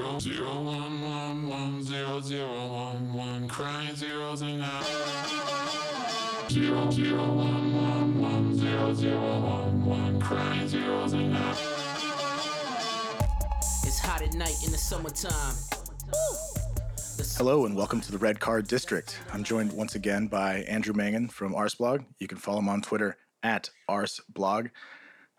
[0.00, 4.86] Zero zero one one one zero zero one one crying zeros and out.
[6.50, 11.58] Zero zero one one one zero zero one one crying zeros and out.
[13.84, 15.54] It's hot at night in the summertime.
[17.36, 19.18] Hello and welcome to the Red Card District.
[19.34, 22.06] I'm joined once again by Andrew Mangan from Arseblog.
[22.18, 24.70] You can follow him on Twitter at Arseblog.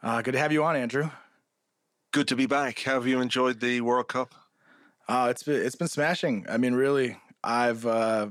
[0.04, 1.10] Uh, good to have you on, Andrew.
[2.12, 2.78] Good to be back.
[2.80, 4.36] Have you enjoyed the World Cup?
[5.12, 6.46] Uh, it's been it's been smashing.
[6.48, 8.30] I mean, really, I've uh,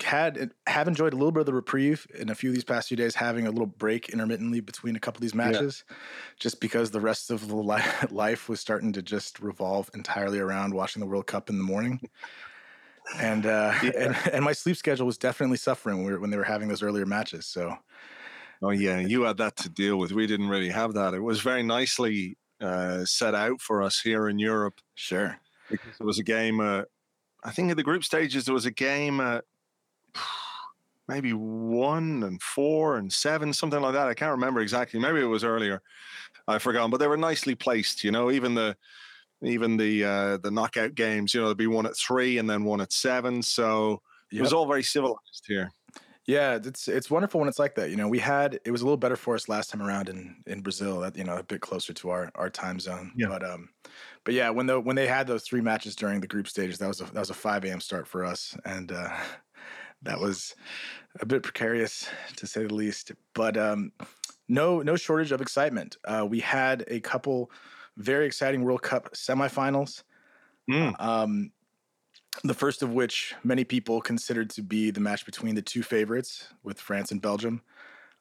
[0.00, 2.88] had have enjoyed a little bit of the reprieve in a few of these past
[2.88, 5.96] few days, having a little break intermittently between a couple of these matches, yeah.
[6.40, 10.72] just because the rest of the li- life was starting to just revolve entirely around
[10.72, 12.00] watching the World Cup in the morning.
[13.18, 13.90] And, uh, yeah.
[13.96, 16.68] and and my sleep schedule was definitely suffering when, we were, when they were having
[16.68, 17.44] those earlier matches.
[17.44, 17.76] So,
[18.62, 20.10] oh yeah, you had that to deal with.
[20.12, 21.12] We didn't really have that.
[21.12, 24.80] It was very nicely uh, set out for us here in Europe.
[24.94, 25.38] Sure.
[25.70, 26.82] Because it was a game, uh,
[27.44, 29.44] I think in the group stages, there was a game at
[31.08, 34.08] maybe one and four and seven, something like that.
[34.08, 35.00] I can't remember exactly.
[35.00, 35.82] Maybe it was earlier.
[36.46, 38.04] I've forgotten, but they were nicely placed.
[38.04, 38.76] You know, even the
[39.42, 41.34] even the uh, the knockout games.
[41.34, 43.42] You know, there'd be one at three and then one at seven.
[43.42, 44.40] So yep.
[44.40, 45.70] it was all very civilized here.
[46.28, 47.88] Yeah, it's it's wonderful when it's like that.
[47.88, 50.42] You know, we had it was a little better for us last time around in
[50.46, 51.00] in Brazil.
[51.00, 53.12] That you know, a bit closer to our our time zone.
[53.16, 53.28] Yeah.
[53.28, 53.70] But um,
[54.24, 56.86] but yeah, when the when they had those three matches during the group stages, that
[56.86, 57.80] was a that was a five a.m.
[57.80, 59.16] start for us, and uh,
[60.02, 60.54] that was
[61.18, 62.06] a bit precarious
[62.36, 63.12] to say the least.
[63.32, 63.92] But um,
[64.48, 65.96] no no shortage of excitement.
[66.04, 67.50] Uh, we had a couple
[67.96, 70.02] very exciting World Cup semifinals.
[70.70, 70.94] Mm.
[71.00, 71.52] Um,
[72.44, 76.48] the first of which many people considered to be the match between the two favorites
[76.62, 77.62] with France and Belgium.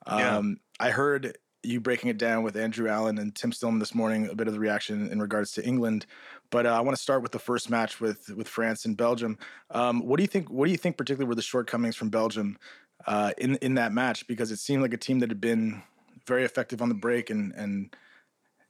[0.07, 0.37] Yeah.
[0.37, 4.29] Um, I heard you breaking it down with Andrew Allen and Tim Stillman this morning,
[4.29, 6.05] a bit of the reaction in regards to England.
[6.49, 9.37] But uh, I want to start with the first match with with France and Belgium.
[9.71, 10.49] Um, what do you think?
[10.49, 12.57] What do you think particularly were the shortcomings from Belgium
[13.05, 14.27] uh, in in that match?
[14.27, 15.83] Because it seemed like a team that had been
[16.25, 17.95] very effective on the break and and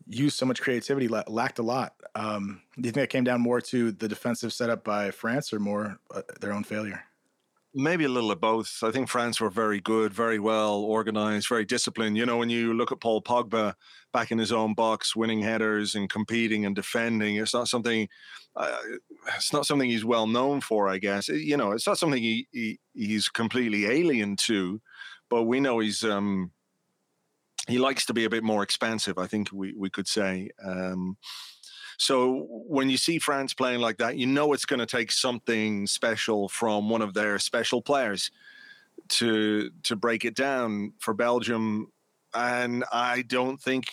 [0.09, 1.93] used so much creativity lacked a lot.
[2.15, 5.59] Um, do you think it came down more to the defensive setup by France or
[5.59, 7.03] more uh, their own failure?
[7.73, 8.79] Maybe a little of both.
[8.81, 12.17] I think France were very good, very well organized, very disciplined.
[12.17, 13.75] You know, when you look at Paul Pogba
[14.13, 18.07] back in his own box, winning headers and competing and defending, it's not something.
[18.55, 18.77] Uh,
[19.35, 20.89] it's not something he's well known for.
[20.89, 24.81] I guess you know, it's not something he, he he's completely alien to.
[25.29, 26.51] But we know he's um,
[27.67, 29.17] he likes to be a bit more expansive.
[29.17, 30.49] I think we we could say.
[30.63, 31.17] Um,
[31.97, 35.87] so when you see France playing like that, you know it's going to take something
[35.87, 38.31] special from one of their special players
[39.09, 41.91] to to break it down for Belgium.
[42.33, 43.85] And I don't think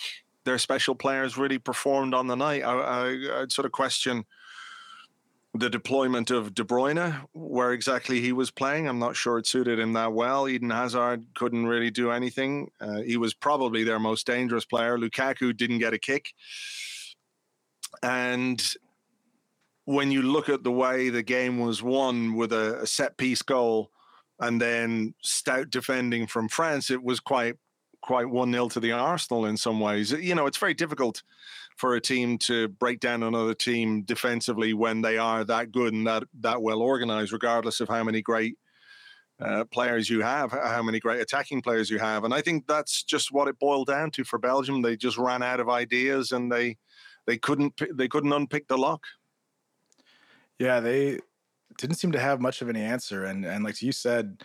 [0.45, 2.63] their special players really performed on the night.
[2.63, 4.25] I, I, I'd sort of question
[5.54, 8.88] the deployment of De Bruyne, where exactly he was playing.
[8.88, 10.48] I'm not sure it suited him that well.
[10.48, 12.72] Eden Hazard couldn't really do anything.
[12.81, 14.98] Uh, he was probably their most dangerous player.
[14.98, 16.34] Lukaku didn't get a kick.
[18.03, 18.60] And
[19.84, 23.42] when you look at the way the game was won with a, a set piece
[23.42, 23.92] goal
[24.41, 27.54] and then stout defending from France, it was quite
[28.00, 30.10] quite one 0 to the Arsenal in some ways.
[30.10, 31.22] You know, it's very difficult
[31.77, 36.07] for a team to break down another team defensively when they are that good and
[36.07, 38.57] that that well organized, regardless of how many great
[39.41, 42.25] uh, players you have, how many great attacking players you have.
[42.25, 44.83] And I think that's just what it boiled down to for Belgium.
[44.83, 46.77] They just ran out of ideas and they
[47.27, 49.03] they couldn't they couldn't unpick the lock.
[50.59, 51.19] Yeah, they
[51.79, 53.25] didn't seem to have much of any answer.
[53.25, 54.43] And and like you said,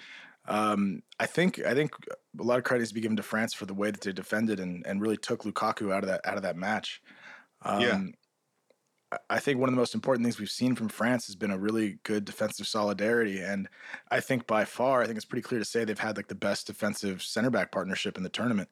[0.47, 1.91] um, I think I think
[2.39, 4.11] a lot of credit is to be given to France for the way that they
[4.11, 7.01] defended and, and really took Lukaku out of that out of that match.
[7.61, 8.01] Um, yeah.
[9.27, 11.57] I think one of the most important things we've seen from France has been a
[11.57, 13.67] really good defensive solidarity, and
[14.11, 16.35] I think by far, I think it's pretty clear to say they've had like the
[16.35, 18.69] best defensive center back partnership in the tournament.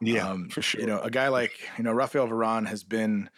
[0.00, 0.80] Yeah, um, for sure.
[0.80, 3.30] You know, a guy like you know Rafael Varane has been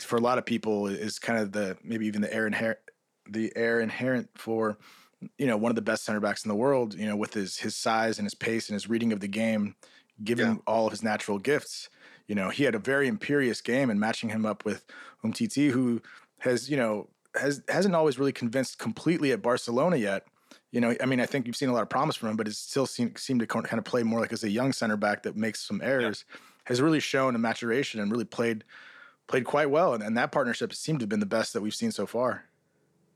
[0.00, 2.78] for a lot of people is kind of the maybe even the air inherent
[3.28, 4.78] the air inherent for
[5.38, 6.94] you know one of the best center backs in the world.
[6.94, 9.76] You know, with his his size and his pace and his reading of the game,
[10.22, 10.56] given yeah.
[10.66, 11.88] all of his natural gifts.
[12.26, 14.84] You know, he had a very imperious game, and matching him up with
[15.24, 16.00] Umtiti, who
[16.38, 20.26] has you know has hasn't always really convinced completely at Barcelona yet.
[20.70, 22.48] You know, I mean, I think you've seen a lot of promise from him, but
[22.48, 25.22] it still seemed seemed to kind of play more like as a young center back
[25.22, 26.24] that makes some errors.
[26.28, 26.36] Yeah.
[26.64, 28.64] Has really shown a maturation and really played
[29.26, 31.74] played quite well, and, and that partnership seemed to have been the best that we've
[31.74, 32.44] seen so far.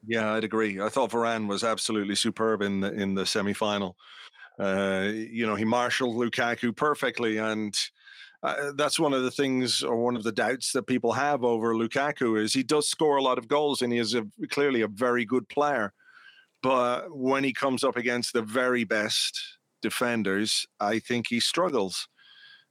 [0.07, 0.81] Yeah, I'd agree.
[0.81, 3.97] I thought Varane was absolutely superb in the in the semi final.
[4.59, 7.77] Uh, you know, he marshaled Lukaku perfectly, and
[8.43, 11.75] uh, that's one of the things or one of the doubts that people have over
[11.75, 14.89] Lukaku is he does score a lot of goals and he is a, clearly a
[14.89, 15.93] very good player.
[16.63, 19.41] But when he comes up against the very best
[19.83, 22.09] defenders, I think he struggles.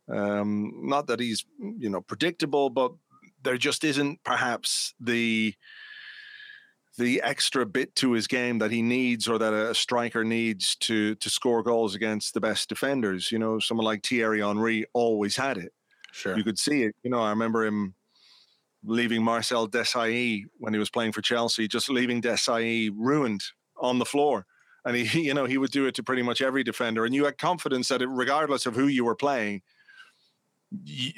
[0.09, 2.93] Um, not that he's you know predictable, but
[3.43, 5.53] there just isn't perhaps the
[6.97, 11.15] the extra bit to his game that he needs or that a striker needs to
[11.15, 13.31] to score goals against the best defenders.
[13.31, 15.73] You know, someone like Thierry Henry always had it.
[16.11, 16.35] Sure.
[16.35, 16.95] You could see it.
[17.03, 17.93] You know, I remember him
[18.83, 23.43] leaving Marcel Desailly when he was playing for Chelsea, just leaving Desailly ruined
[23.77, 24.45] on the floor.
[24.85, 27.05] And he, you know, he would do it to pretty much every defender.
[27.05, 29.61] And you had confidence that it, regardless of who you were playing,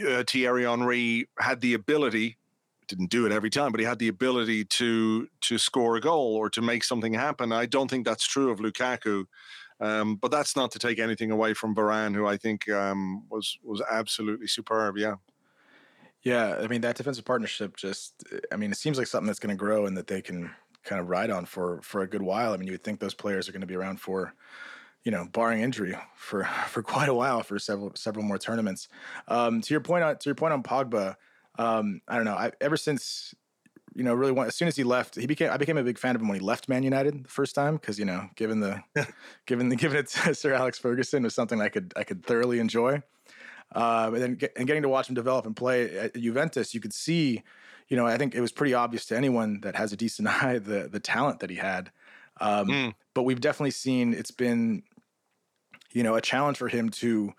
[0.07, 2.37] uh, Thierry Henry had the ability
[2.89, 6.35] didn't do it every time, but he had the ability to to score a goal
[6.35, 7.51] or to make something happen.
[7.51, 9.25] I don't think that's true of Lukaku,
[9.79, 13.57] um, but that's not to take anything away from Varane, who I think um, was
[13.63, 14.97] was absolutely superb.
[14.97, 15.15] Yeah.
[16.21, 19.55] Yeah, I mean that defensive partnership just I mean it seems like something that's going
[19.55, 20.51] to grow and that they can
[20.83, 22.53] kind of ride on for for a good while.
[22.53, 24.33] I mean you would think those players are going to be around for
[25.05, 28.87] you know, barring injury for for quite a while for several several more tournaments.
[29.27, 31.15] Um, to your point on to your point on Pogba,
[31.59, 32.35] um, I don't know.
[32.35, 33.35] I, ever since
[33.95, 35.51] you know, really, as soon as he left, he became.
[35.51, 37.75] I became a big fan of him when he left Man United the first time
[37.75, 38.81] because you know, given the,
[39.45, 42.59] given the, given it to Sir Alex Ferguson was something I could I could thoroughly
[42.59, 43.01] enjoy.
[43.75, 46.79] Uh, and then get, and getting to watch him develop and play at Juventus, you
[46.79, 47.43] could see,
[47.87, 50.59] you know, I think it was pretty obvious to anyone that has a decent eye
[50.59, 51.91] the the talent that he had.
[52.39, 52.93] Um, mm.
[53.13, 54.83] But we've definitely seen it's been,
[55.91, 57.33] you know, a challenge for him to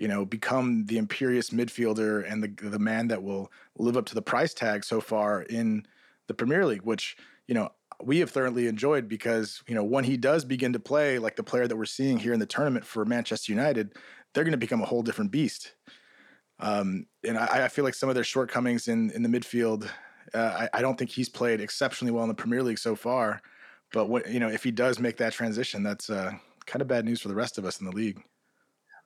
[0.00, 4.14] you know, become the imperious midfielder and the the man that will live up to
[4.14, 5.86] the price tag so far in
[6.26, 7.68] the Premier League, which you know
[8.02, 11.42] we have thoroughly enjoyed because you know when he does begin to play like the
[11.42, 13.92] player that we're seeing here in the tournament for Manchester United,
[14.32, 15.74] they're going to become a whole different beast.
[16.58, 19.86] Um, and I, I, feel like some of their shortcomings in in the midfield,
[20.32, 23.42] uh, I, I, don't think he's played exceptionally well in the Premier League so far.
[23.92, 26.32] But what you know, if he does make that transition, that's uh,
[26.64, 28.22] kind of bad news for the rest of us in the league.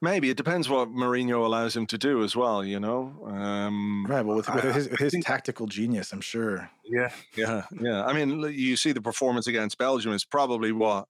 [0.04, 2.62] Maybe it depends what Mourinho allows him to do as well.
[2.62, 4.24] You know, um, right?
[4.24, 6.70] Well, with, with his, with his think, tactical genius, I'm sure.
[6.84, 8.04] Yeah, yeah, yeah.
[8.04, 11.08] I mean, you see the performance against Belgium is probably what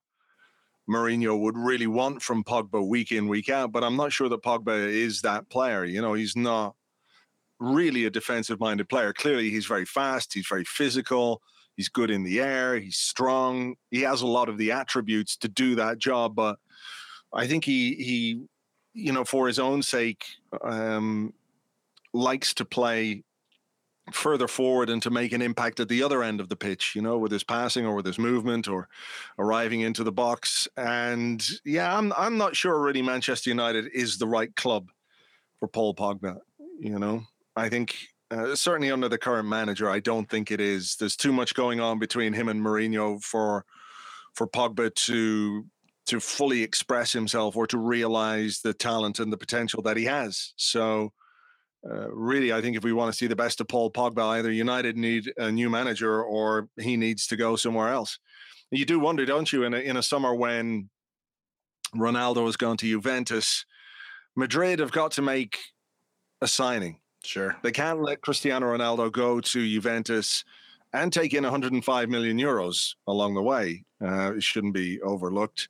[0.89, 3.71] Mourinho would really want from Pogba week in, week out.
[3.71, 5.83] But I'm not sure that Pogba is that player.
[5.83, 6.75] You know, he's not
[7.59, 9.11] really a defensive-minded player.
[9.11, 10.33] Clearly, he's very fast.
[10.33, 11.41] He's very physical.
[11.75, 12.79] He's good in the air.
[12.79, 13.75] He's strong.
[13.91, 16.57] He has a lot of the attributes to do that job, but.
[17.33, 18.45] I think he he
[18.95, 20.25] you know, for his own sake,
[20.63, 21.33] um,
[22.13, 23.23] likes to play
[24.13, 27.01] further forward and to make an impact at the other end of the pitch, you
[27.01, 28.87] know, with his passing or with his movement or
[29.39, 30.67] arriving into the box.
[30.77, 34.89] And yeah, I'm I'm not sure really Manchester United is the right club
[35.59, 36.37] for Paul Pogba.
[36.79, 37.23] You know,
[37.55, 37.95] I think
[38.31, 40.95] uh, certainly under the current manager, I don't think it is.
[40.95, 43.65] There's too much going on between him and Mourinho for
[44.33, 45.65] for Pogba to
[46.05, 50.53] to fully express himself or to realize the talent and the potential that he has.
[50.55, 51.11] So,
[51.89, 54.51] uh, really, I think if we want to see the best of Paul Pogba, either
[54.51, 58.17] United need a new manager or he needs to go somewhere else.
[58.71, 60.89] You do wonder, don't you, in a, in a summer when
[61.95, 63.65] Ronaldo has gone to Juventus,
[64.35, 65.59] Madrid have got to make
[66.41, 66.99] a signing.
[67.23, 67.55] Sure.
[67.63, 70.43] They can't let Cristiano Ronaldo go to Juventus
[70.93, 73.83] and take in 105 million euros along the way.
[74.03, 75.69] Uh, it shouldn't be overlooked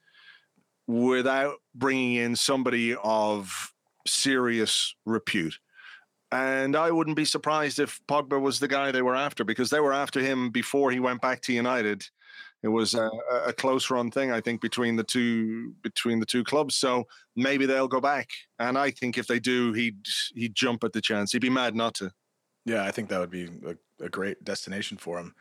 [0.88, 3.74] without bringing in somebody of
[4.08, 5.58] serious repute.
[6.32, 9.80] And I wouldn't be surprised if Pogba was the guy they were after because they
[9.80, 12.06] were after him before he went back to United.
[12.64, 13.10] It was a,
[13.46, 16.76] a close run thing, I think, between the two between the two clubs.
[16.76, 18.30] So maybe they'll go back.
[18.58, 21.32] And I think if they do, he'd he'd jump at the chance.
[21.32, 22.12] He'd be mad not to.
[22.66, 25.36] Yeah, I think that would be a, a great destination for him.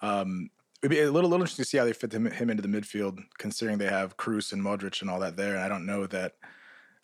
[0.00, 0.50] Um,
[0.82, 2.68] it'd be a little, little interesting to see how they fit him, him into the
[2.68, 5.54] midfield, considering they have Kroos and Modric and all that there.
[5.54, 6.34] And I don't know that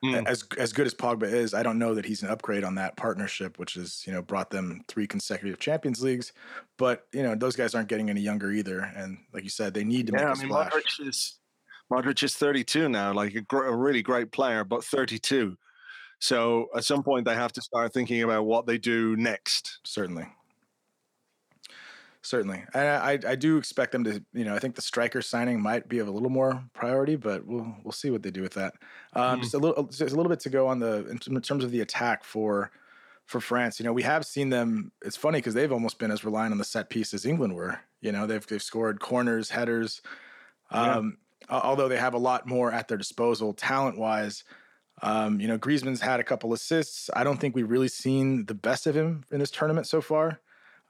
[0.04, 0.26] mm.
[0.26, 2.96] as as good as Pogba is, I don't know that he's an upgrade on that
[2.96, 6.32] partnership, which has you know brought them three consecutive Champions Leagues.
[6.76, 9.84] But you know those guys aren't getting any younger either, and like you said, they
[9.84, 10.72] need to yeah, make a I mean, splash.
[10.72, 11.38] Modric is
[11.92, 15.56] Modric is 32 now, like a, gr- a really great player, but 32.
[16.20, 19.78] So at some point they have to start thinking about what they do next.
[19.84, 20.26] Certainly
[22.22, 22.64] certainly.
[22.74, 24.22] I, I, I do expect them to.
[24.32, 27.46] You know, I think the striker signing might be of a little more priority, but
[27.46, 28.74] we'll we'll see what they do with that.
[29.14, 31.64] Um, mm Just a little just a little bit to go on the in terms
[31.64, 32.70] of the attack for
[33.26, 33.78] for France.
[33.78, 34.90] You know, we have seen them.
[35.04, 37.78] It's funny because they've almost been as reliant on the set piece as England were.
[38.00, 40.02] You know, they've they've scored corners, headers.
[40.70, 41.18] Um,
[41.50, 41.60] yeah.
[41.60, 44.44] Although they have a lot more at their disposal, talent wise.
[45.00, 47.08] Um, you know, Griezmann's had a couple assists.
[47.14, 50.40] I don't think we've really seen the best of him in this tournament so far.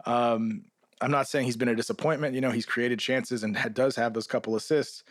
[0.07, 0.65] Um,
[1.01, 2.35] I'm not saying he's been a disappointment.
[2.35, 5.05] You know, he's created chances and does have those couple assists.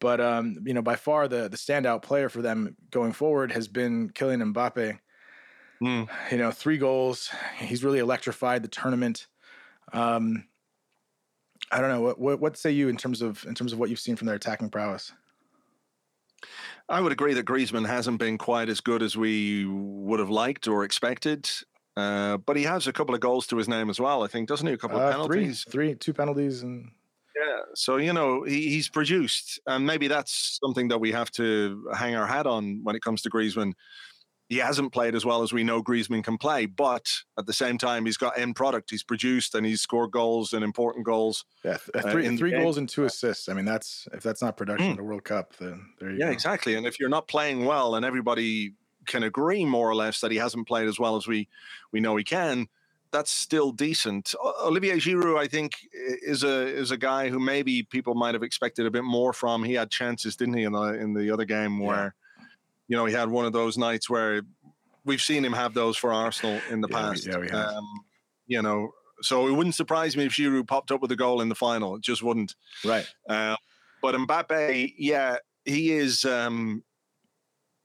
[0.00, 3.68] But um, you know, by far the the standout player for them going forward has
[3.68, 4.98] been Kylian Mbappe.
[5.82, 6.08] Mm.
[6.30, 7.30] You know, three goals.
[7.58, 9.26] He's really electrified the tournament.
[9.92, 10.44] Um,
[11.70, 13.90] I don't know what, what what say you in terms of in terms of what
[13.90, 15.12] you've seen from their attacking prowess.
[16.88, 20.66] I would agree that Griezmann hasn't been quite as good as we would have liked
[20.66, 21.48] or expected.
[22.00, 24.48] Uh, but he has a couple of goals to his name as well, I think,
[24.48, 24.72] doesn't he?
[24.72, 25.64] A couple of Uh, penalties.
[25.64, 26.90] three, three, two penalties, and
[27.36, 27.60] Yeah.
[27.74, 29.60] So, you know, he, he's produced.
[29.66, 33.22] And maybe that's something that we have to hang our hat on when it comes
[33.22, 33.72] to Griezmann.
[34.50, 37.06] He hasn't played as well as we know Griezmann can play, but
[37.38, 38.90] at the same time, he's got end product.
[38.90, 41.44] He's produced and he's scored goals and important goals.
[41.64, 43.48] yeah, th- Uh, three three goals and two assists.
[43.48, 44.90] I mean, that's if that's not production Mm.
[44.90, 46.32] in the World Cup, then there you Yeah, go.
[46.32, 46.74] exactly.
[46.74, 48.74] And if you're not playing well, and everybody
[49.06, 51.48] can agree more or less that he hasn't played as well as we
[51.92, 52.68] we know he can,
[53.12, 54.34] that's still decent.
[54.62, 58.86] Olivier Giroud, I think, is a is a guy who maybe people might have expected
[58.86, 59.64] a bit more from.
[59.64, 61.86] He had chances, didn't he, in the in the other game Yeah.
[61.86, 62.14] where,
[62.88, 64.42] you know, he had one of those nights where
[65.04, 67.26] we've seen him have those for Arsenal in the Yeah, we- past.
[67.26, 67.68] yeah, we have.
[67.74, 68.04] Um,
[68.46, 68.92] you know,
[69.22, 71.94] so it wouldn't surprise me if Giroud popped up with a goal in the final.
[71.96, 72.54] It just wouldn't.
[72.84, 73.06] Right.
[73.28, 73.56] Uh,
[74.02, 76.24] but Mbappe, yeah, he is.
[76.24, 76.84] Um,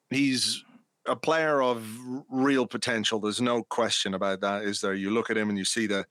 [0.10, 0.64] he's
[1.08, 1.86] a player of
[2.30, 3.20] real potential.
[3.20, 4.64] There's no question about that.
[4.64, 4.94] Is there?
[4.94, 6.06] You look at him and you see the,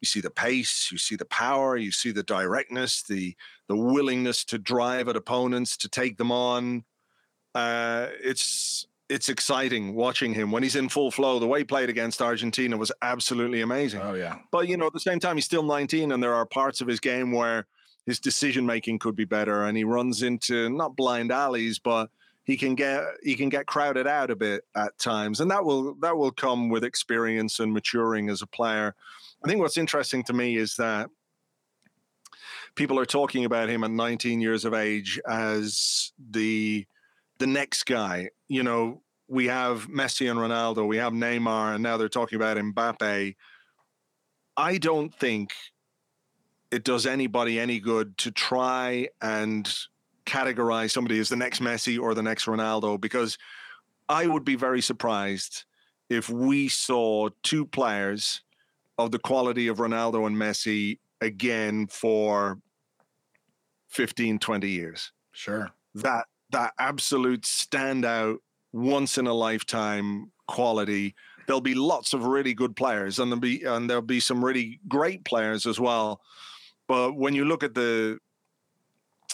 [0.00, 3.34] you see the pace, you see the power, you see the directness, the
[3.68, 6.84] the willingness to drive at opponents, to take them on.
[7.54, 11.38] Uh, it's it's exciting watching him when he's in full flow.
[11.38, 14.00] The way he played against Argentina was absolutely amazing.
[14.02, 14.36] Oh yeah.
[14.50, 16.88] But you know, at the same time, he's still 19, and there are parts of
[16.88, 17.66] his game where
[18.04, 22.10] his decision making could be better, and he runs into not blind alleys, but
[22.46, 25.94] he can get he can get crowded out a bit at times, and that will
[25.96, 28.94] that will come with experience and maturing as a player.
[29.44, 31.10] I think what's interesting to me is that
[32.76, 36.86] people are talking about him at 19 years of age as the
[37.38, 38.30] the next guy.
[38.46, 42.56] You know, we have Messi and Ronaldo, we have Neymar, and now they're talking about
[42.56, 43.34] Mbappe.
[44.56, 45.52] I don't think
[46.70, 49.68] it does anybody any good to try and
[50.26, 53.38] categorize somebody as the next Messi or the next Ronaldo because
[54.08, 55.64] I would be very surprised
[56.08, 58.42] if we saw two players
[58.98, 62.58] of the quality of Ronaldo and Messi again for
[63.88, 65.12] 15 20 years.
[65.32, 65.70] Sure.
[65.94, 68.36] that that absolute standout
[68.72, 71.14] once in a lifetime quality.
[71.46, 74.80] There'll be lots of really good players and there'll be and there'll be some really
[74.88, 76.20] great players as well.
[76.88, 78.18] But when you look at the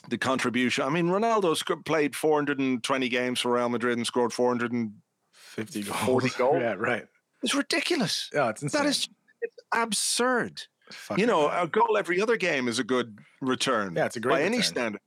[0.09, 4.73] the contribution i mean ronaldo sc- played 420 games for real madrid and scored 400
[4.73, 4.93] and
[5.33, 5.99] 50 goals.
[6.01, 6.57] 40 goals?
[6.61, 7.07] Yeah, right.
[7.43, 8.83] it's ridiculous Yeah, it's insane.
[8.83, 9.09] that is
[9.43, 11.65] it's absurd Fucking you know mad.
[11.65, 14.61] a goal every other game is a good return Yeah, it's a great by any
[14.63, 15.01] standard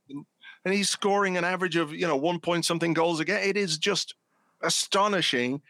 [0.64, 3.56] and he's scoring an average of you know one point something goals a game it
[3.56, 4.14] is just
[4.62, 5.60] astonishing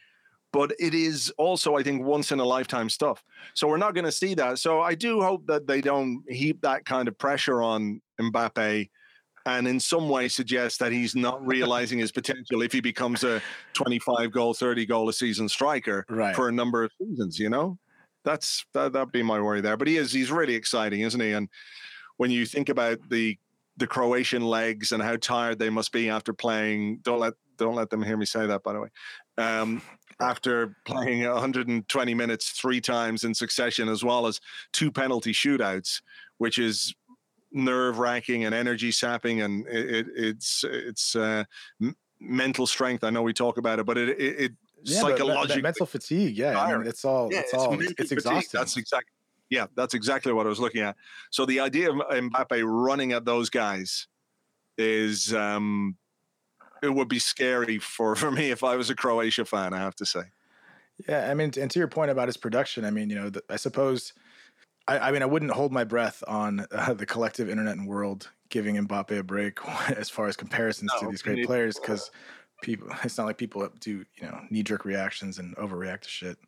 [0.52, 3.22] but it is also i think once in a lifetime stuff
[3.54, 6.60] so we're not going to see that so i do hope that they don't heap
[6.62, 8.88] that kind of pressure on mbappe
[9.46, 13.40] and in some way suggests that he's not realizing his potential if he becomes a
[13.72, 16.34] 25 goal 30 goal a season striker Right.
[16.36, 17.78] for a number of seasons you know
[18.24, 21.32] that's that, that'd be my worry there but he is he's really exciting isn't he
[21.32, 21.48] and
[22.18, 23.38] when you think about the
[23.78, 27.88] the croatian legs and how tired they must be after playing don't let don't let
[27.88, 28.88] them hear me say that by the way
[29.38, 29.80] um
[30.18, 34.40] after playing 120 minutes three times in succession as well as
[34.72, 36.00] two penalty shootouts
[36.38, 36.94] which is
[37.56, 41.42] nerve wracking and energy sapping and it, it, it's it's uh,
[41.80, 44.52] m- mental strength i know we talk about it but it it, it
[44.84, 46.36] yeah, but that- that psychologically mental fatigue.
[46.36, 47.32] Yeah, I mean, it's all.
[47.32, 47.72] yeah, it's all.
[47.72, 48.12] It's, mental it's fatigue.
[48.18, 48.58] exhausting.
[48.60, 49.12] That's exactly.
[49.48, 50.96] Yeah, that's exactly what I was looking at.
[51.30, 54.06] So the idea of Mbappe running at those guys
[54.78, 55.96] is um
[56.82, 59.72] it would be scary for for me if I was a Croatia fan.
[59.72, 60.22] I have to say.
[61.08, 63.42] Yeah, I mean, and to your point about his production, I mean, you know, the,
[63.50, 64.12] I suppose,
[64.88, 68.30] I, I mean, I wouldn't hold my breath on uh, the collective internet and world
[68.48, 69.58] giving Mbappe a break
[69.96, 71.46] as far as comparisons to these great neither.
[71.46, 72.10] players because
[72.62, 76.38] people, it's not like people do, you know, knee jerk reactions and overreact to shit.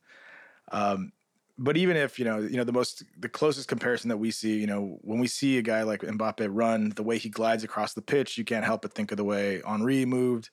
[0.70, 1.12] Um,
[1.60, 4.58] but even if you know, you know, the most, the closest comparison that we see,
[4.60, 7.94] you know, when we see a guy like Mbappe run, the way he glides across
[7.94, 10.50] the pitch, you can't help but think of the way Henry moved,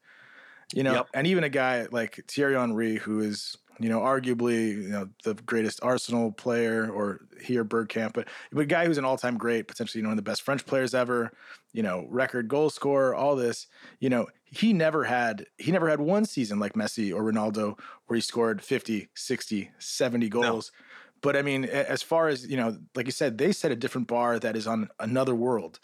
[0.73, 1.07] you know, Yep.
[1.13, 5.33] and even a guy like Thierry Henry, who is, you know, arguably, you know, the
[5.33, 9.99] greatest Arsenal player or here Bergkamp, but, but a guy who's an all-time great, potentially,
[9.99, 11.31] you know, one of the best French players ever,
[11.73, 13.67] you know, record goal scorer, all this,
[13.99, 17.77] you know, he never had he never had one season like Messi or Ronaldo
[18.07, 20.71] where he scored 50, 60, 70 goals.
[20.73, 20.85] No.
[21.21, 24.07] But I mean, as far as, you know, like you said, they set a different
[24.07, 25.79] bar that is on another world.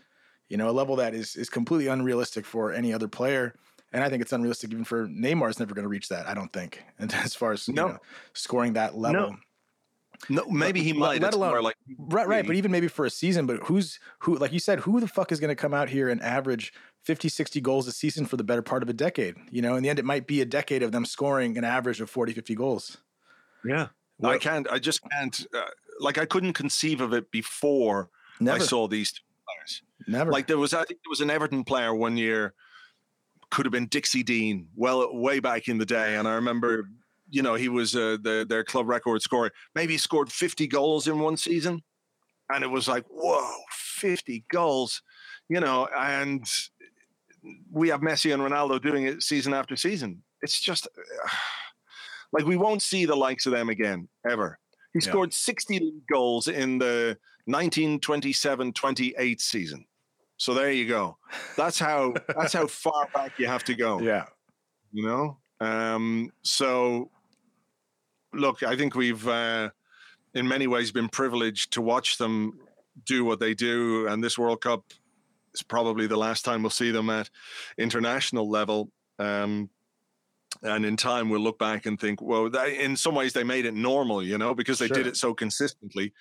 [0.49, 3.55] You know, a level that is is completely unrealistic for any other player.
[3.93, 6.33] And I think it's unrealistic even for Neymar is never going to reach that, I
[6.33, 6.83] don't think.
[6.99, 7.87] And as far as no.
[7.87, 7.97] know,
[8.33, 9.31] scoring that level.
[9.31, 9.37] No.
[10.29, 11.19] No, maybe he might.
[11.19, 12.45] Let alone like right, right.
[12.45, 13.47] But even maybe for a season.
[13.47, 14.37] But who's who?
[14.37, 16.73] Like you said, who the fuck is going to come out here and average
[17.05, 19.35] 50, 60 goals a season for the better part of a decade?
[19.49, 22.01] You know, in the end, it might be a decade of them scoring an average
[22.01, 22.97] of 40, 50 goals.
[23.65, 23.87] Yeah,
[24.23, 24.67] I can't.
[24.69, 25.43] I just can't.
[25.55, 25.61] Uh,
[25.99, 28.61] like I couldn't conceive of it before Never.
[28.61, 29.81] I saw these two players.
[30.07, 30.31] Never.
[30.31, 32.53] Like there was, I think there was an Everton player one year.
[33.51, 36.87] Could have been Dixie Dean, well, way back in the day, and I remember
[37.31, 39.51] you know, he was uh, the, their club record scorer.
[39.73, 41.81] Maybe he scored 50 goals in one season.
[42.53, 45.01] And it was like, whoa, 50 goals,
[45.47, 46.45] you know, and
[47.71, 50.21] we have Messi and Ronaldo doing it season after season.
[50.41, 51.29] It's just uh,
[52.33, 54.59] like we won't see the likes of them again, ever.
[54.93, 55.09] He yeah.
[55.09, 59.85] scored 60 goals in the 1927 28 season.
[60.41, 61.19] So there you go.
[61.55, 63.99] That's how that's how far back you have to go.
[64.01, 64.25] Yeah.
[64.91, 65.37] You know?
[65.59, 67.11] Um, so
[68.33, 69.69] look, I think we've, uh,
[70.33, 72.57] in many ways, been privileged to watch them
[73.05, 74.83] do what they do, and this World Cup
[75.53, 77.29] is probably the last time we'll see them at
[77.77, 78.89] international level.
[79.19, 79.69] Um,
[80.63, 83.65] and in time, we'll look back and think, well, they, in some ways, they made
[83.65, 84.97] it normal, you know, because they sure.
[84.97, 86.13] did it so consistently.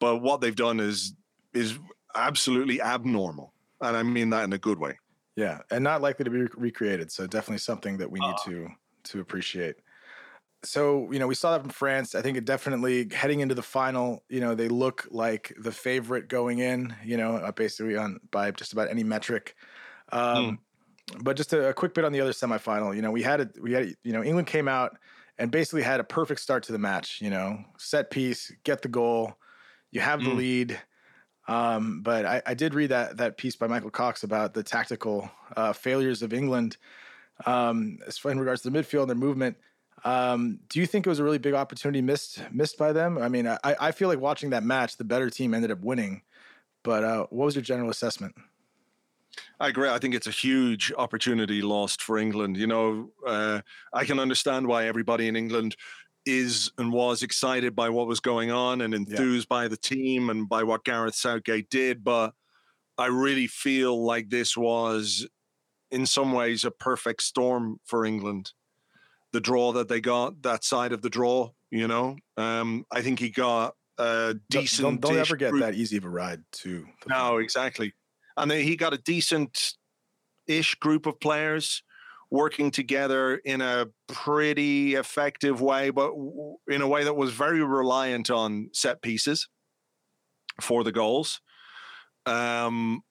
[0.00, 1.14] But what they've done is
[1.54, 1.78] is
[2.14, 4.98] absolutely abnormal, and I mean that in a good way.
[5.36, 7.10] Yeah, and not likely to be recreated.
[7.10, 8.68] So definitely something that we need uh, to
[9.04, 9.76] to appreciate
[10.64, 12.14] so you know we saw that from France.
[12.14, 14.24] I think it definitely heading into the final.
[14.28, 16.94] You know they look like the favorite going in.
[17.04, 19.54] You know uh, basically on by just about any metric.
[20.10, 20.58] Um,
[21.12, 21.22] mm.
[21.22, 22.96] But just a, a, quick bit on the other semifinal.
[22.96, 23.50] You know we had it.
[23.60, 24.96] We had you know England came out
[25.38, 27.20] and basically had a perfect start to the match.
[27.20, 29.34] You know set piece, get the goal,
[29.90, 30.36] you have the mm.
[30.36, 30.80] lead.
[31.46, 35.30] Um, but I, I, did read that that piece by Michael Cox about the tactical
[35.56, 36.78] uh, failures of England
[37.44, 39.58] um, in regards to the midfield and their movement.
[40.04, 43.18] Um, do you think it was a really big opportunity missed missed by them?
[43.18, 46.22] I mean, I, I feel like watching that match, the better team ended up winning.
[46.82, 48.34] But uh, what was your general assessment?
[49.58, 49.88] I agree.
[49.88, 52.56] I think it's a huge opportunity lost for England.
[52.56, 55.76] You know, uh, I can understand why everybody in England
[56.26, 59.56] is and was excited by what was going on and enthused yeah.
[59.56, 62.02] by the team and by what Gareth Southgate did.
[62.02, 62.32] But
[62.96, 65.26] I really feel like this was,
[65.90, 68.52] in some ways, a perfect storm for England
[69.32, 71.50] the draw that they got, that side of the draw.
[71.70, 75.00] You know, um, I think he got a decent.
[75.00, 76.86] Don't, don't ever get that easy of a ride, too.
[77.08, 77.92] No, exactly.
[78.36, 79.74] And then he got a decent
[80.46, 81.82] ish group of players
[82.30, 86.12] working together in a pretty effective way, but
[86.68, 89.48] in a way that was very reliant on set pieces
[90.60, 91.40] for the goals.
[92.26, 93.02] Um,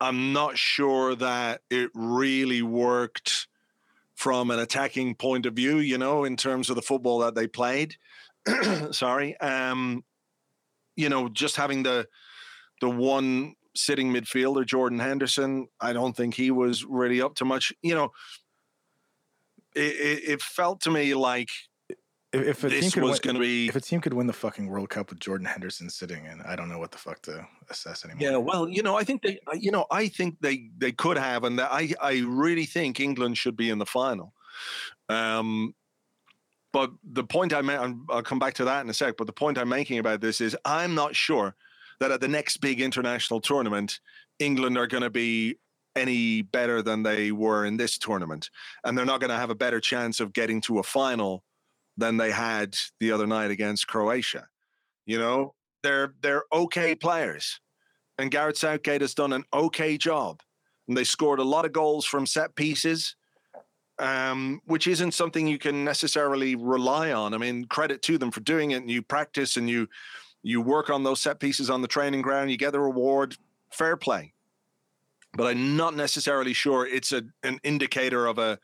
[0.00, 3.48] I'm not sure that it really worked
[4.14, 7.46] from an attacking point of view, you know, in terms of the football that they
[7.46, 7.96] played.
[8.90, 9.38] Sorry.
[9.40, 10.04] Um,
[10.96, 12.06] you know, just having the
[12.80, 17.72] the one sitting midfielder, Jordan Henderson, I don't think he was really up to much.
[17.82, 18.12] You know,
[19.74, 21.50] it, it, felt to me like
[22.32, 24.32] if, if a team could was going to be if a team could win the
[24.32, 27.46] fucking World Cup with Jordan Henderson sitting in, I don't know what the fuck to
[27.70, 28.22] assess anymore.
[28.22, 31.44] Yeah, well, you know, I think they, you know, I think they they could have,
[31.44, 34.32] and I I really think England should be in the final.
[35.08, 35.74] Um,
[36.72, 37.78] but the point I made,
[38.10, 39.16] I'll come back to that in a sec.
[39.16, 41.54] But the point I'm making about this is, I'm not sure
[42.00, 44.00] that at the next big international tournament,
[44.40, 45.56] England are going to be
[45.96, 48.50] any better than they were in this tournament,
[48.84, 51.44] and they're not going to have a better chance of getting to a final
[51.96, 54.48] than they had the other night against Croatia.
[55.06, 57.60] You know, they're they're okay players,
[58.18, 60.40] and Gareth Southgate has done an okay job,
[60.88, 63.16] and they scored a lot of goals from set pieces,
[63.98, 67.34] um, which isn't something you can necessarily rely on.
[67.34, 69.88] I mean, credit to them for doing it, and you practice and you
[70.42, 73.36] you work on those set pieces on the training ground, you get the reward,
[73.70, 74.33] fair play.
[75.36, 78.58] But I'm not necessarily sure it's a an indicator of a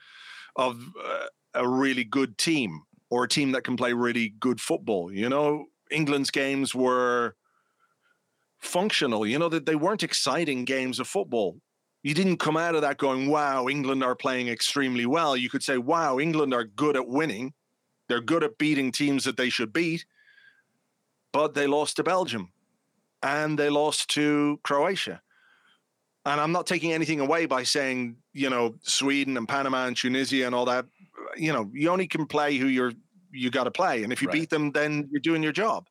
[0.57, 5.13] of uh, a really good team or a team that can play really good football.
[5.13, 7.35] You know, England's games were
[8.61, 11.57] functional, you know, that they weren't exciting games of football.
[12.03, 15.37] You didn't come out of that going, wow, England are playing extremely well.
[15.37, 17.53] You could say, wow, England are good at winning.
[18.09, 20.07] They're good at beating teams that they should beat.
[21.33, 22.53] But they lost to Belgium
[23.23, 25.21] and they lost to Croatia.
[26.27, 30.47] And I'm not taking anything away by saying you know, Sweden and Panama and Tunisia
[30.47, 30.87] and all that,
[31.37, 32.93] you know, you only can play who you're
[33.33, 34.41] you got to play, and if you Right.
[34.41, 35.87] beat them, then you're doing your job.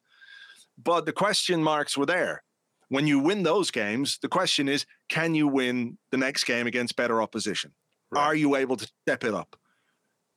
[0.77, 2.43] But the question marks were there.
[2.89, 6.97] When you win those games, the question is, can you win the next game against
[6.97, 7.73] better opposition?
[8.11, 8.21] Right.
[8.21, 9.55] Are you able to step it up?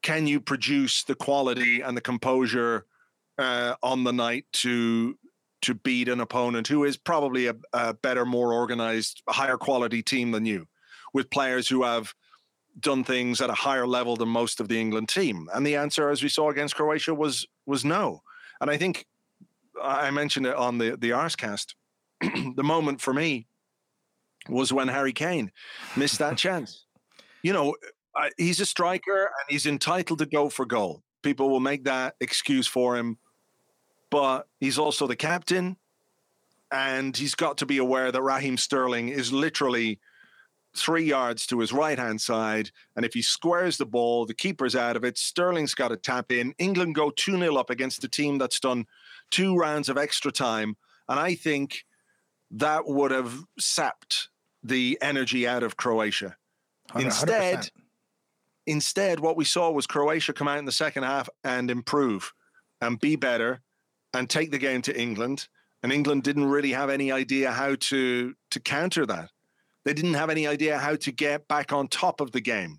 [0.03, 2.87] Can you produce the quality and the composure
[3.39, 5.19] uh, on the night to
[5.63, 10.31] to beat an opponent who is probably a, a better, more organized, higher quality team
[10.31, 10.67] than you,
[11.15, 12.13] with players who have
[12.81, 15.49] done things at a higher level than most of the England team?
[15.55, 18.23] And the answer, as we saw against Croatia, was was no.
[18.61, 19.07] And I think
[19.83, 21.75] I mentioned it on the the Arsecast.
[22.21, 23.47] the moment for me
[24.49, 25.51] was when Harry Kane
[25.97, 26.85] missed that chance.
[27.43, 27.75] You know,
[28.37, 31.03] he's a striker and he's entitled to go for goal.
[31.23, 33.19] People will make that excuse for him,
[34.13, 35.79] but he's also the captain,
[36.71, 40.01] and he's got to be aware that Raheem Sterling is literally
[40.77, 42.71] three yards to his right hand side.
[42.95, 45.17] And if he squares the ball, the keeper's out of it.
[45.17, 46.55] Sterling's got to tap in.
[46.59, 48.85] England go 2 0 up against a team that's done
[49.31, 50.77] two rounds of extra time.
[51.09, 51.87] And I think
[52.51, 54.29] that would have sapped
[54.63, 56.37] the energy out of Croatia.
[56.91, 57.03] 100%.
[57.03, 57.71] Instead,
[58.67, 62.33] Instead, what we saw was Croatia come out in the second half and improve
[62.81, 63.63] and be better
[64.15, 65.49] and take the game to England.
[65.83, 69.31] And England didn't really have any idea how to to counter that.
[69.85, 72.79] They didn't have any idea how to get back on top of the game.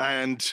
[0.00, 0.52] And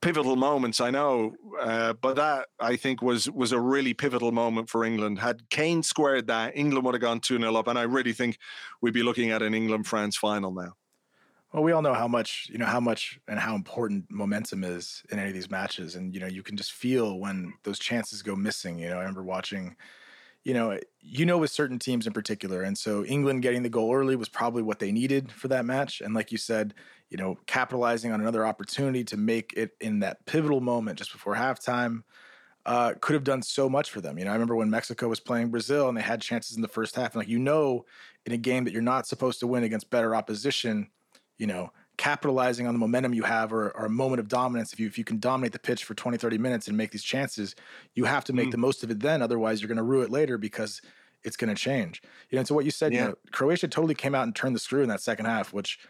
[0.00, 4.70] pivotal moments, I know, uh, but that I think was was a really pivotal moment
[4.70, 5.18] for England.
[5.18, 7.66] Had Kane squared that, England would have gone 2 0 up.
[7.66, 8.38] And I really think
[8.80, 10.74] we'd be looking at an England France final now.
[11.52, 15.02] Well, we all know how much, you know, how much and how important momentum is
[15.10, 15.94] in any of these matches.
[15.94, 18.78] And, you know, you can just feel when those chances go missing.
[18.78, 19.74] You know, I remember watching,
[20.44, 22.62] you know, you know, with certain teams in particular.
[22.62, 26.02] And so England getting the goal early was probably what they needed for that match.
[26.02, 26.74] And like you said,
[27.10, 31.34] you know, capitalizing on another opportunity to make it in that pivotal moment just before
[31.34, 32.02] halftime
[32.66, 34.18] uh, could have done so much for them.
[34.18, 36.68] You know, I remember when Mexico was playing Brazil and they had chances in the
[36.68, 37.14] first half.
[37.14, 37.86] And like, you know,
[38.26, 40.90] in a game that you're not supposed to win against better opposition,
[41.38, 44.72] you know, capitalizing on the momentum you have or, or a moment of dominance.
[44.72, 47.02] If you if you can dominate the pitch for 20, 30 minutes and make these
[47.02, 47.54] chances,
[47.94, 48.52] you have to make Mm.
[48.52, 49.22] the most of it then.
[49.22, 50.80] Otherwise, you're going to rue it later because
[51.24, 52.02] it's going to change.
[52.30, 54.54] You know, and so what you said, you know, Croatia totally came out and turned
[54.54, 55.80] the screw in that second half, which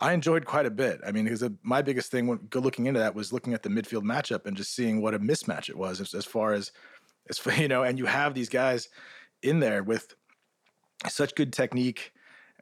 [0.00, 1.00] I enjoyed quite a bit.
[1.06, 3.68] I mean, because my biggest thing when go looking into that was looking at the
[3.68, 6.72] midfield matchup and just seeing what a mismatch it was as, as far as
[7.28, 8.88] as you know, and you have these guys
[9.42, 10.14] in there with
[11.08, 12.12] such good technique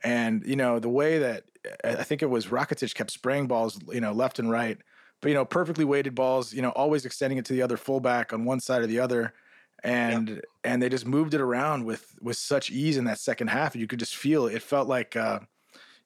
[0.02, 1.44] and you know the way that
[1.84, 4.78] I I think it was Rakitic kept spraying balls, you know, left and right,
[5.20, 8.32] but you know, perfectly weighted balls, you know, always extending it to the other fullback
[8.32, 9.34] on one side or the other,
[9.82, 13.74] and and they just moved it around with with such ease in that second half.
[13.74, 14.54] You could just feel it.
[14.54, 15.40] It felt like, uh,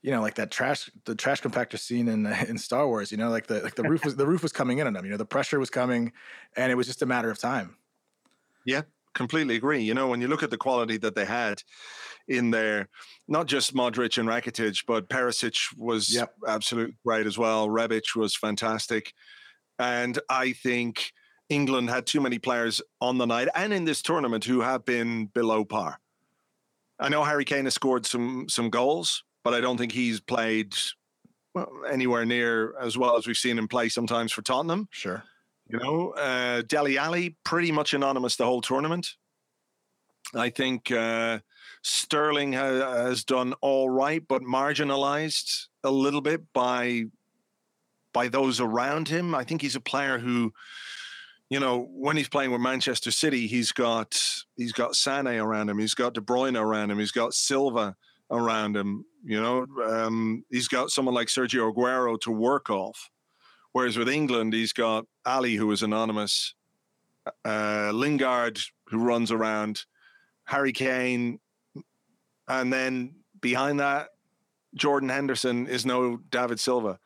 [0.02, 3.12] you know, like that trash the trash compactor scene in in Star Wars.
[3.12, 5.04] You know, like the like the roof was the roof was coming in on them.
[5.04, 6.12] You know, the pressure was coming,
[6.56, 7.76] and it was just a matter of time.
[8.64, 8.82] Yeah,
[9.14, 9.82] completely agree.
[9.82, 11.62] You know, when you look at the quality that they had
[12.28, 12.88] in there,
[13.28, 16.34] not just Modric and Rakitic, but Perisic was Yep.
[16.46, 17.68] absolutely great as well.
[17.68, 19.12] Rebic was fantastic.
[19.78, 21.12] And I think
[21.48, 25.26] England had too many players on the night and in this tournament who have been
[25.26, 25.98] below par.
[26.98, 30.74] I know Harry Kane has scored some some goals, but I don't think he's played
[31.54, 34.88] well, anywhere near as well as we've seen him play sometimes for Tottenham.
[34.92, 35.24] Sure.
[35.72, 39.14] You know, uh, Dele Alli pretty much anonymous the whole tournament.
[40.34, 41.38] I think uh,
[41.82, 47.04] Sterling ha- has done all right, but marginalized a little bit by
[48.12, 49.34] by those around him.
[49.34, 50.52] I think he's a player who,
[51.48, 54.22] you know, when he's playing with Manchester City, he's got
[54.56, 57.96] he's got Sane around him, he's got De Bruyne around him, he's got Silva
[58.30, 59.06] around him.
[59.24, 63.08] You know, um, he's got someone like Sergio Aguero to work off.
[63.72, 66.54] Whereas with England, he's got Alli, who is anonymous,
[67.44, 68.58] uh, Lingard,
[68.88, 69.84] who runs around,
[70.44, 71.38] Harry Kane,
[72.48, 74.08] and then behind that,
[74.74, 76.98] Jordan Henderson is no David Silva